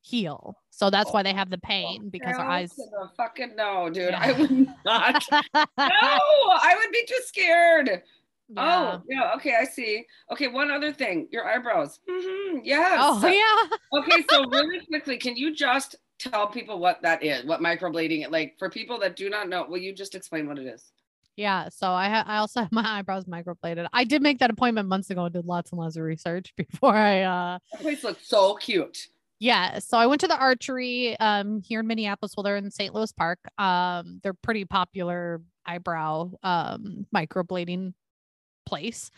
[0.00, 0.56] heal.
[0.70, 2.70] So that's why they have the pain because their eyes.
[2.74, 4.10] the fucking no, dude.
[4.10, 4.20] Yeah.
[4.20, 4.50] I would
[4.84, 5.24] not.
[5.32, 5.42] no,
[5.78, 8.02] I would be too scared.
[8.52, 8.98] Yeah.
[8.98, 9.32] Oh, yeah.
[9.36, 10.04] Okay, I see.
[10.32, 11.28] Okay, one other thing.
[11.30, 12.00] Your eyebrows.
[12.08, 12.98] hmm yes.
[13.00, 13.98] Oh yeah.
[14.00, 17.44] okay, so really quickly, can you just tell people what that is?
[17.44, 19.66] What microblading it like for people that do not know?
[19.68, 20.90] Will you just explain what it is?
[21.36, 23.86] Yeah, so I ha- I also have my eyebrows microbladed.
[23.92, 25.24] I did make that appointment months ago.
[25.26, 29.06] and Did lots and lots of research before I uh That place looks so cute.
[29.40, 29.80] Yeah.
[29.80, 32.34] So I went to the archery um here in Minneapolis.
[32.36, 32.94] Well, they're in St.
[32.94, 33.40] Louis Park.
[33.58, 37.94] Um, they're pretty popular eyebrow um microblading
[38.66, 39.10] place.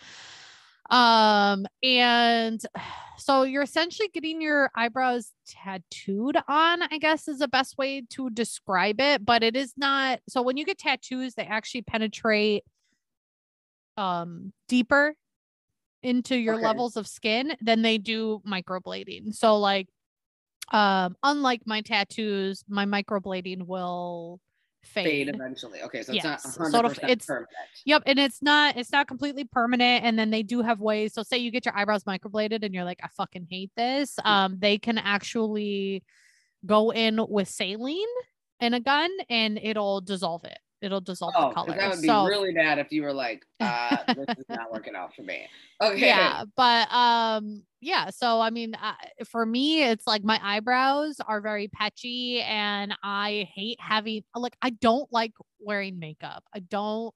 [0.91, 2.61] Um, and
[3.19, 8.31] so you're essentially getting your eyebrows tattooed on, I guess is the best way to
[8.31, 10.21] describe it, but it is not.
[10.29, 12.65] So when you get tattoos, they actually penetrate
[13.97, 15.15] um deeper
[16.03, 16.65] into your Okay.
[16.65, 19.35] levels of skin than they do microblading.
[19.35, 19.89] So like
[20.71, 24.41] um unlike my tattoos, my microblading will
[24.85, 25.29] Fade fade.
[25.35, 25.81] eventually.
[25.83, 27.49] Okay, so it's not Yes, 100% sort of- it's- permanent.
[27.87, 31.15] Yep, and it's not it's not completely permanent and then they do have ways.
[31.15, 34.17] So say you get your eyebrows microbladed and you're like I fucking hate this.
[34.25, 34.27] Mm.
[34.31, 36.03] Um they can actually
[36.67, 38.07] go in with saline
[38.61, 40.59] and a gun and it'll dissolve it.
[40.83, 41.77] It'll dissolve Oh, the color.
[41.77, 44.95] that would be so really bad if you were like, uh, this is not working
[44.97, 45.47] out for me.
[45.83, 45.99] Okay.
[45.99, 48.93] yeah but um yeah so i mean uh,
[49.27, 54.71] for me it's like my eyebrows are very patchy and i hate having like i
[54.71, 57.13] don't like wearing makeup i don't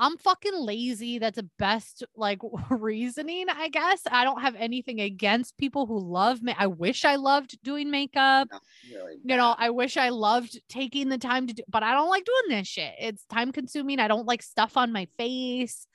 [0.00, 2.40] i'm fucking lazy that's the best like
[2.70, 7.14] reasoning i guess i don't have anything against people who love me i wish i
[7.14, 8.48] loved doing makeup
[8.92, 9.54] really you know.
[9.56, 12.68] I wish I loved taking the time to do, but I don't like doing this
[12.68, 12.94] shit.
[12.98, 13.98] It's time consuming.
[13.98, 15.86] I don't like stuff on my face.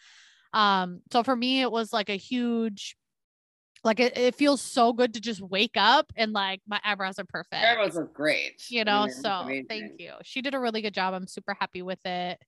[0.54, 2.96] Um, so for me, it was like a huge,
[3.84, 7.26] like it, it feels so good to just wake up and like my eyebrows are
[7.26, 7.64] perfect.
[7.64, 8.64] Eyebrows look great.
[8.70, 9.66] You I know, mean, so amazing.
[9.68, 10.14] thank you.
[10.24, 11.14] She did a really good job.
[11.14, 12.42] I'm super happy with it.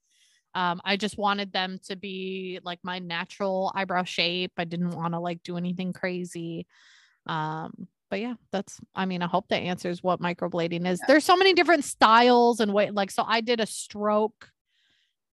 [0.58, 4.54] Um, I just wanted them to be like my natural eyebrow shape.
[4.58, 6.66] I didn't want to like do anything crazy.
[7.28, 11.00] Um, but yeah, that's I mean, I hope that answers what microblading is.
[11.00, 11.06] Yeah.
[11.10, 14.50] There's so many different styles and way like so I did a stroke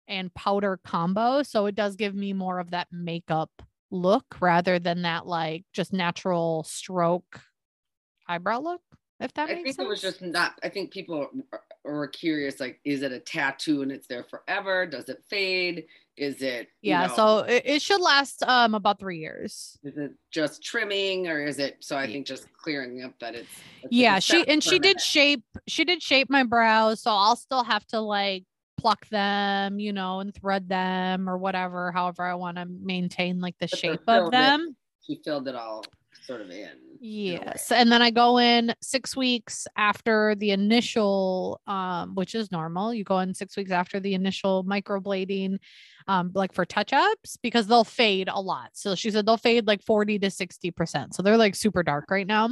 [0.10, 1.42] and powder combo.
[1.44, 3.50] So it does give me more of that makeup
[3.92, 7.40] look rather than that like just natural stroke
[8.28, 8.82] eyebrow look.
[9.24, 9.86] If that I makes think sense.
[9.86, 10.60] it was just not.
[10.64, 11.30] I think people
[11.86, 14.86] were curious, like, is it a tattoo and it's there forever?
[14.86, 15.86] Does it fade?
[16.18, 16.68] Is it?
[16.82, 19.80] you yeah, know, so it, it should last um about three years.
[19.84, 21.78] is it just trimming or is it?
[21.80, 23.50] So I think just clearing up that it's.
[23.78, 27.36] it's- Yeah, she not and she did shape she did shape my brows, so I'll
[27.38, 28.44] still have to like
[28.78, 33.56] pluck them, you know, and thread them or whatever, however I want to maintain like
[33.60, 34.32] the But shape of in.
[34.32, 34.76] them.
[35.08, 35.84] She filled it all
[36.26, 36.56] sort of in.
[36.56, 36.78] in.
[37.00, 37.72] Yes.
[37.72, 42.94] And then I go in 6 weeks after the initial um which is normal.
[42.94, 45.58] You go in 6 weeks after the initial microblading
[46.08, 48.70] um like for touch-ups because they'll fade a lot.
[48.74, 51.14] So she said they'll fade like 40 to 60%.
[51.14, 52.50] So they're like super dark right now.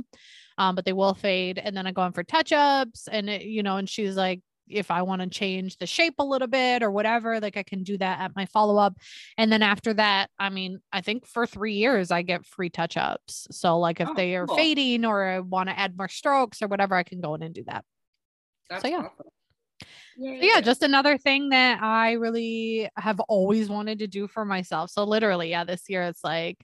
[0.57, 3.63] Um but they will fade and then I go in for touch-ups and it, you
[3.63, 4.41] know and she's like
[4.71, 7.83] if I want to change the shape a little bit or whatever, like I can
[7.83, 8.97] do that at my follow up.
[9.37, 12.97] And then after that, I mean, I think for three years I get free touch
[12.97, 13.47] ups.
[13.51, 14.55] So like if Oh, they are cool.
[14.55, 17.53] fading or I want to add more strokes or whatever, I can go in and
[17.53, 17.85] do that.
[18.69, 18.97] That's so yeah.
[18.97, 19.27] awesome.
[20.19, 24.91] So yeah, just another thing that I really have always wanted to do for myself.
[24.91, 26.57] So literally, yeah, this year it's like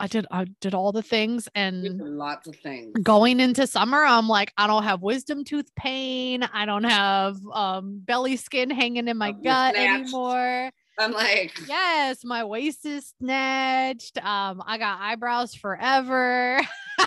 [0.00, 2.92] I did I did all the things and lots of things.
[3.02, 8.00] going into summer i'm like i don't have wisdom tooth pain i don't have um
[8.04, 10.00] belly skin hanging in my you're gut snatched.
[10.04, 16.60] anymore I'm like, yes my waist is snatched um i got eyebrows forever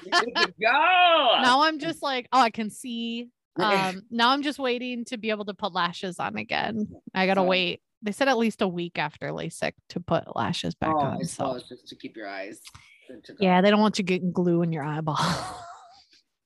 [0.06, 1.40] you're good to go.
[1.42, 3.30] now i'm just like oh i can see
[3.60, 7.42] um now i'm just waiting to be able to put lashes on again i gotta
[7.42, 11.00] So- wait they said at least a week after lasik to put lashes back oh,
[11.00, 12.62] on so just to keep your eyes
[13.08, 13.38] good to go.
[13.40, 15.18] yeah they don't want you getting glue in your eyeball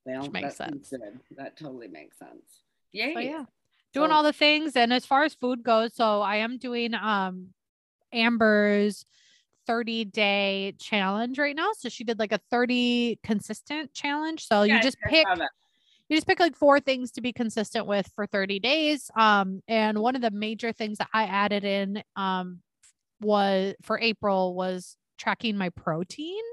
[0.07, 0.89] well, which makes that sense.
[0.89, 1.19] Good.
[1.37, 2.63] That totally makes sense.
[2.93, 3.13] Yay.
[3.13, 3.43] So yeah,
[3.93, 4.75] doing So- all the things.
[4.75, 7.49] And as far as food goes, so I am doing um
[8.13, 9.05] Amber's
[9.67, 11.71] 30 day challenge right now.
[11.77, 14.47] So she did like a 30 consistent challenge.
[14.47, 15.25] So Yeah, you just pick.
[16.09, 19.11] You just pick like four things to be consistent with for 30 days.
[19.15, 22.59] Um, and one of the major things that I added in um
[23.19, 26.43] was for April was tracking my protein.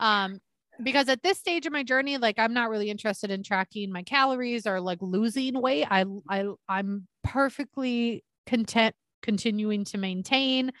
[0.00, 0.40] Um,
[0.82, 4.02] because at this stage of my journey, like I'm not really interested in tracking my
[4.02, 5.86] calories or like losing weight.
[5.90, 10.72] I I I'm perfectly content continuing to maintain.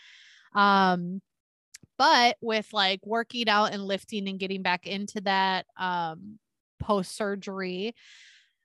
[0.54, 1.20] Um,
[1.98, 6.38] but with like working out and lifting and getting back into that um
[6.78, 7.94] post surgery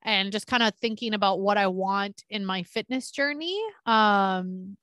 [0.04, 3.60] and just kind of thinking about what I want in my fitness journey.
[3.86, 4.78] Um,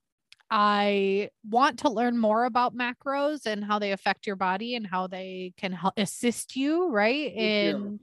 [0.50, 5.06] I want to learn more about macros and how they affect your body and how
[5.06, 7.34] they can help assist you, right?
[7.34, 8.00] In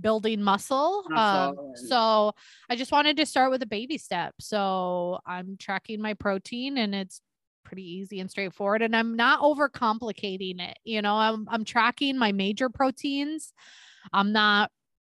[0.00, 1.04] building muscle.
[1.14, 2.32] Um, so
[2.68, 4.34] I just wanted to start with a baby step.
[4.40, 7.20] So I'm tracking my protein and it's
[7.64, 10.78] pretty easy and straightforward and I'm not overcomplicating it.
[10.84, 13.52] You know, I'm I'm tracking my major proteins.
[14.12, 14.70] I'm not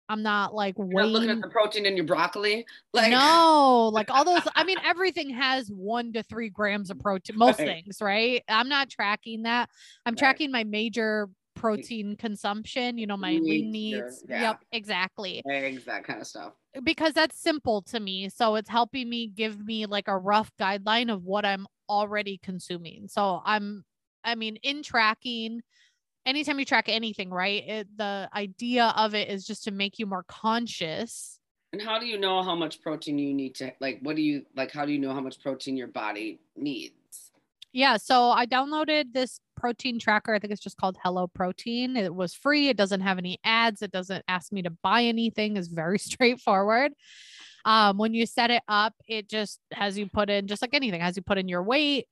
[0.09, 2.65] I'm not like You're looking at the protein in your broccoli.
[2.93, 4.41] Like no, like all those.
[4.53, 7.37] I mean, everything has one to three grams of protein.
[7.37, 7.67] Most Right.
[7.83, 8.43] things, right?
[8.49, 9.69] I'm not tracking that.
[10.05, 10.17] I'm Right.
[10.19, 11.59] tracking my major mm.
[11.59, 12.97] protein consumption.
[12.97, 14.23] You know, my lean needs.
[14.27, 14.41] yeah.
[14.41, 15.41] Yep, exactly.
[15.49, 16.53] eggs, that kind of stuff.
[16.83, 18.27] because that's simple to me.
[18.29, 23.07] So it's helping me give me like a rough guideline of what I'm already consuming.
[23.07, 23.85] So I'm,
[24.23, 25.61] I mean, in tracking,
[26.25, 27.63] anytime you track anything, right?
[27.67, 31.39] It, the idea of it is just to make you more conscious.
[31.71, 33.99] And how do you know how much protein you need to like?
[34.01, 34.71] What do you like?
[34.71, 37.31] How do you know how much protein your body needs?
[37.71, 37.97] Yeah.
[37.97, 40.35] So I downloaded this protein tracker.
[40.35, 41.97] I think it's just called Hello Protein.
[41.97, 42.69] It was free.
[42.69, 43.81] It doesn't have any ads.
[43.81, 45.57] It doesn't ask me to buy anything.
[45.57, 46.93] It's very straightforward.
[47.65, 51.01] Um, when you set it up, it just has you put in just like anything,
[51.01, 52.07] has you put in your weight,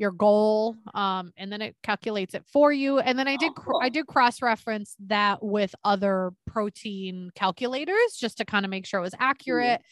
[0.00, 2.98] your goal, um, and then it calculates it for you.
[2.98, 8.38] And then I did Oh, I did cross reference that with other protein calculators just
[8.38, 9.82] to kind of make sure it was accurate.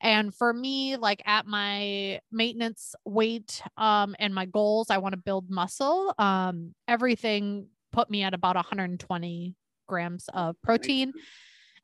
[0.00, 5.18] And for me, like at my maintenance weight um, and my goals, I want to
[5.18, 6.14] build muscle.
[6.18, 9.56] Um, everything put me at about 120
[9.88, 11.12] grams of protein.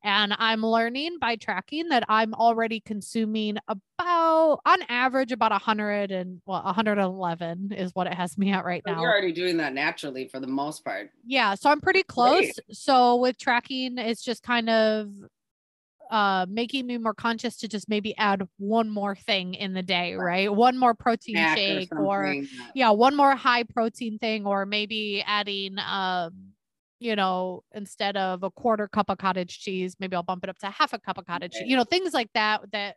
[0.05, 6.41] And I'm learning by tracking that I'm already consuming about, on average, about 100 and
[6.45, 9.01] well, 111 is what it has me at right So now.
[9.01, 11.11] you're already doing that naturally for the most part.
[11.25, 12.51] Yeah, so I'm pretty close.
[12.53, 12.75] great.
[12.77, 15.09] So with tracking, it's just kind of
[16.11, 20.15] uh making me more conscious to just maybe add one more thing in the day,
[20.15, 20.53] Right.
[20.53, 25.23] One more protein Snack shake or, that- yeah, one more high protein thing or maybe
[25.25, 26.52] adding um
[27.03, 30.57] you know, instead of a quarter cup of cottage cheese, maybe I'll bump it up
[30.59, 31.65] to half a cup of cottage cheese.
[31.67, 32.95] You know, things like that that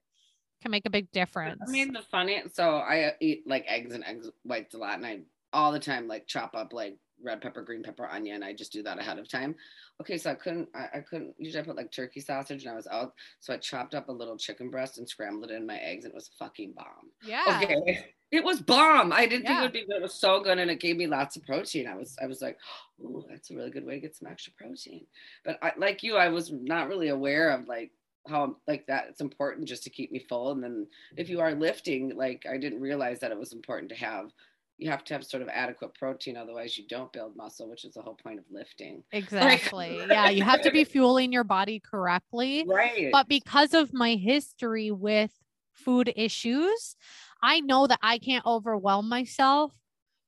[0.62, 1.60] can make a big difference.
[1.66, 2.40] I mean, the funny.
[2.52, 5.20] So I eat like eggs and eggs whites a lot, and I
[5.52, 8.44] all the time like chop up like red pepper, green pepper, onion.
[8.44, 9.56] I just do that ahead of time.
[10.00, 10.68] Okay, so I couldn't.
[10.72, 11.34] I, I couldn't.
[11.36, 14.12] Usually I put like turkey sausage, and I was out, so I chopped up a
[14.12, 17.10] little chicken breast and scrambled it in my eggs, and it was fucking bomb.
[17.24, 17.60] yeah.
[17.60, 18.14] Okay.
[18.32, 19.12] It was bomb.
[19.12, 21.06] I didn't think it would be, but it was so good, and it gave me
[21.06, 21.86] lots of protein.
[21.86, 22.58] I was, I was like,
[23.04, 25.06] oh, that's a really good way to get some extra protein."
[25.44, 27.92] But I, like you, I was not really aware of like
[28.26, 29.06] how like that.
[29.08, 32.56] It's important just to keep me full, and then if you are lifting, like I
[32.58, 34.32] didn't realize that it was important to have.
[34.78, 37.94] You have to have sort of adequate protein, otherwise you don't build muscle, which is
[37.94, 39.04] the whole point of lifting.
[39.12, 40.04] Exactly.
[40.06, 42.62] yeah, you have to be fueling your body correctly.
[42.66, 43.08] Right.
[43.10, 45.32] But because of my history with
[45.72, 46.96] food issues,
[47.42, 49.72] I know that I can't overwhelm myself.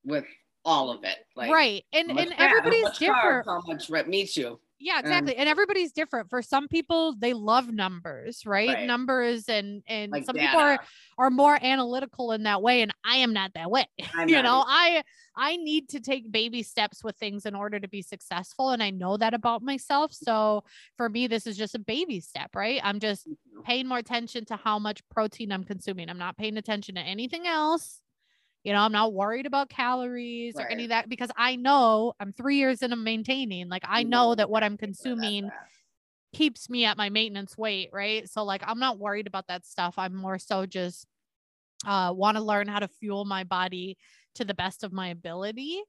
[0.03, 0.25] With
[0.65, 1.83] all of it, like right.
[1.93, 3.45] And and everybody's different.
[3.45, 4.59] How much rep meets you?
[4.79, 5.35] Yeah, exactly.
[5.35, 6.29] and everybody's different.
[6.29, 8.69] For some people, they love numbers, right?
[8.69, 8.87] Right.
[8.87, 10.79] Numbers and and Like some people are
[11.17, 13.85] are more analytical in that way and I am not that way.
[14.13, 15.03] I'm you know, either.
[15.37, 18.81] I I need to take baby steps with things in order to be successful and
[18.81, 20.13] I know that about myself.
[20.13, 20.63] So
[20.95, 22.79] for me this is just a baby step, right?
[22.81, 23.61] I'm just mm-hmm.
[23.63, 26.09] paying more attention to how much protein I'm consuming.
[26.09, 28.01] I'm not paying attention to anything else.
[28.69, 32.33] You know, I'm not worried about calories or any of that because I know I'm
[32.33, 33.67] three years into maintaining.
[33.67, 35.51] Like I know know that what I'm exactly where that's consuming
[36.35, 38.29] keeps me at my maintenance weight, right?
[38.29, 39.95] So like I'm not worried about that stuff.
[39.97, 41.07] I'm more so just
[41.87, 43.97] uh want to learn how to fuel my body
[44.35, 45.81] to the best of my ability.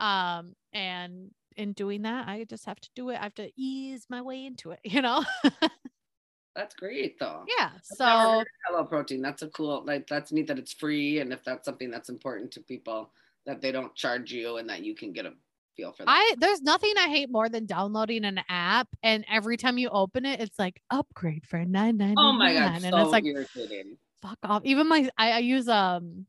[0.00, 3.16] Um and in doing that, I just have to do it.
[3.20, 5.24] I have to ease my way into it, you know?
[6.54, 7.44] That's great though.
[7.58, 7.70] yeah.
[7.82, 9.20] So Hello Protein.
[9.20, 12.50] That's a cool like that's neat that it's free and if that's something that's important
[12.52, 13.10] to people
[13.46, 15.32] that they don't charge you and that you can get a
[15.76, 16.10] feel for that.
[16.10, 20.24] I there's nothing I hate more than downloading an app and every time you open
[20.24, 22.14] it, it's like upgrade for nine nine.
[22.18, 23.96] oh my god, and so it's like irritating.
[24.22, 24.62] fuck off.
[24.64, 26.26] Even my I, I use um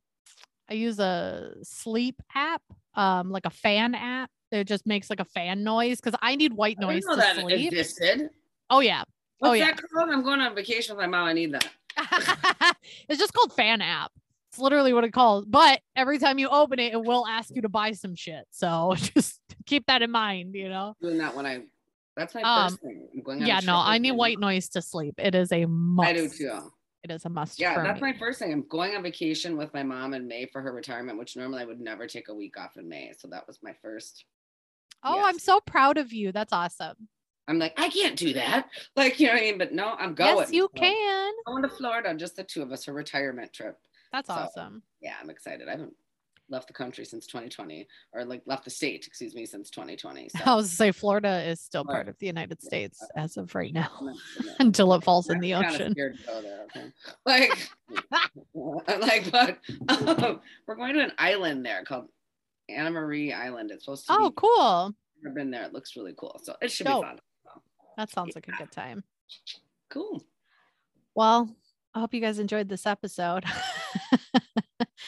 [0.70, 2.64] I use a sleep app,
[2.96, 4.30] um like a fan app.
[4.52, 7.16] It just makes like a fan noise because I need white I noise didn't know
[7.16, 7.74] to that sleep.
[7.74, 8.30] existed.
[8.70, 9.04] Oh yeah.
[9.40, 9.66] What's Oh, yeah.
[9.72, 10.10] that called?
[10.10, 11.28] I'm going on vacation with my mom.
[11.28, 11.68] I need that.
[13.10, 14.12] it's just called fan app.
[14.52, 15.46] It's literally what it calls.
[15.46, 18.46] But every time you open it, it will ask you to buy some shit.
[18.52, 20.96] So just keep that in mind, you know.
[21.02, 21.64] Doing that when I
[22.16, 23.08] that's my Um, first thing.
[23.14, 24.50] I'm going on Yeah, no, I need white mom.
[24.52, 25.16] noise to sleep.
[25.18, 26.10] It is a must.
[26.10, 26.72] I do too.
[27.04, 27.60] It is a must.
[27.60, 28.12] Yeah, that's me.
[28.14, 28.54] my first thing.
[28.54, 31.66] I'm going on vacation with my mom in May for her retirement, which normally I
[31.66, 33.12] would never take a week off in May.
[33.18, 34.24] So that was my first.
[35.04, 36.32] Oh, I'm so proud of you.
[36.32, 37.10] That's awesome.
[37.48, 38.70] I'm like, I can't do that.
[38.96, 39.58] Like, you know what I mean?
[39.58, 40.38] But no, I'm going.
[40.38, 41.34] Yes, you So, can.
[41.46, 43.78] Going to Florida, just the two of us, her retirement trip.
[44.12, 44.82] That's So, awesome.
[45.02, 45.68] Yeah, I'm excited.
[45.68, 45.94] I haven't
[46.50, 50.30] left the country since 2020, or like left the state, excuse me, since 2020.
[50.30, 52.68] So I was to say Florida is still part of the United Yeah.
[52.68, 55.52] States as of right now I'm not- I'm not- until it falls in I'm the
[55.54, 55.92] kinda ocean.
[55.92, 56.64] scared to go there.
[56.76, 56.92] Okay.
[57.26, 57.70] Like,
[58.54, 59.58] like, but
[60.20, 62.10] um, we're going to an island there called
[62.70, 63.72] Anna Maria Island.
[63.72, 64.18] It's supposed to be.
[64.20, 64.36] Oh, be.
[64.38, 64.96] cool.
[65.28, 65.64] I've been there.
[65.64, 66.40] It looks really cool.
[66.44, 67.02] So it should Dope.
[67.04, 67.20] be fun.
[67.98, 69.04] That sounds like a good time.
[69.90, 70.24] Cool.
[71.16, 71.50] Well,
[71.94, 73.46] I hope you guys enjoyed this episode.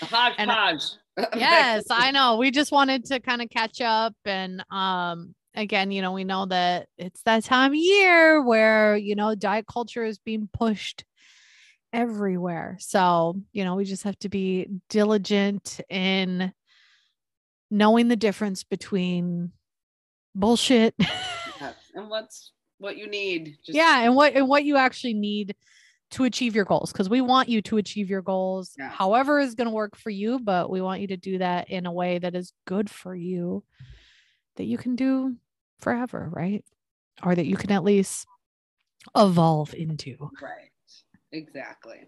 [0.01, 0.83] hodgepodge.
[1.35, 2.38] yes, I know.
[2.38, 6.45] We just wanted to kind of catch up and um again, you know, we know
[6.45, 11.03] that it's that time of year where, you know, diet culture is being pushed
[11.91, 12.77] everywhere.
[12.79, 16.53] So, you know, we just have to be diligent in
[17.71, 19.51] knowing the difference between
[20.35, 21.75] bullshit yes.
[21.95, 23.57] and what's what you need.
[23.65, 25.55] Just- yeah, and what and what you actually need
[26.09, 28.89] to achieve your goals because we want you to achieve your goals yeah.
[28.89, 31.86] however is going to work for you but we want you to do that in
[31.86, 33.63] a way that is good for you
[34.55, 35.36] that you can do
[35.80, 36.63] forever right
[37.23, 38.25] or that you can at least
[39.15, 40.71] evolve into right
[41.32, 42.07] exactly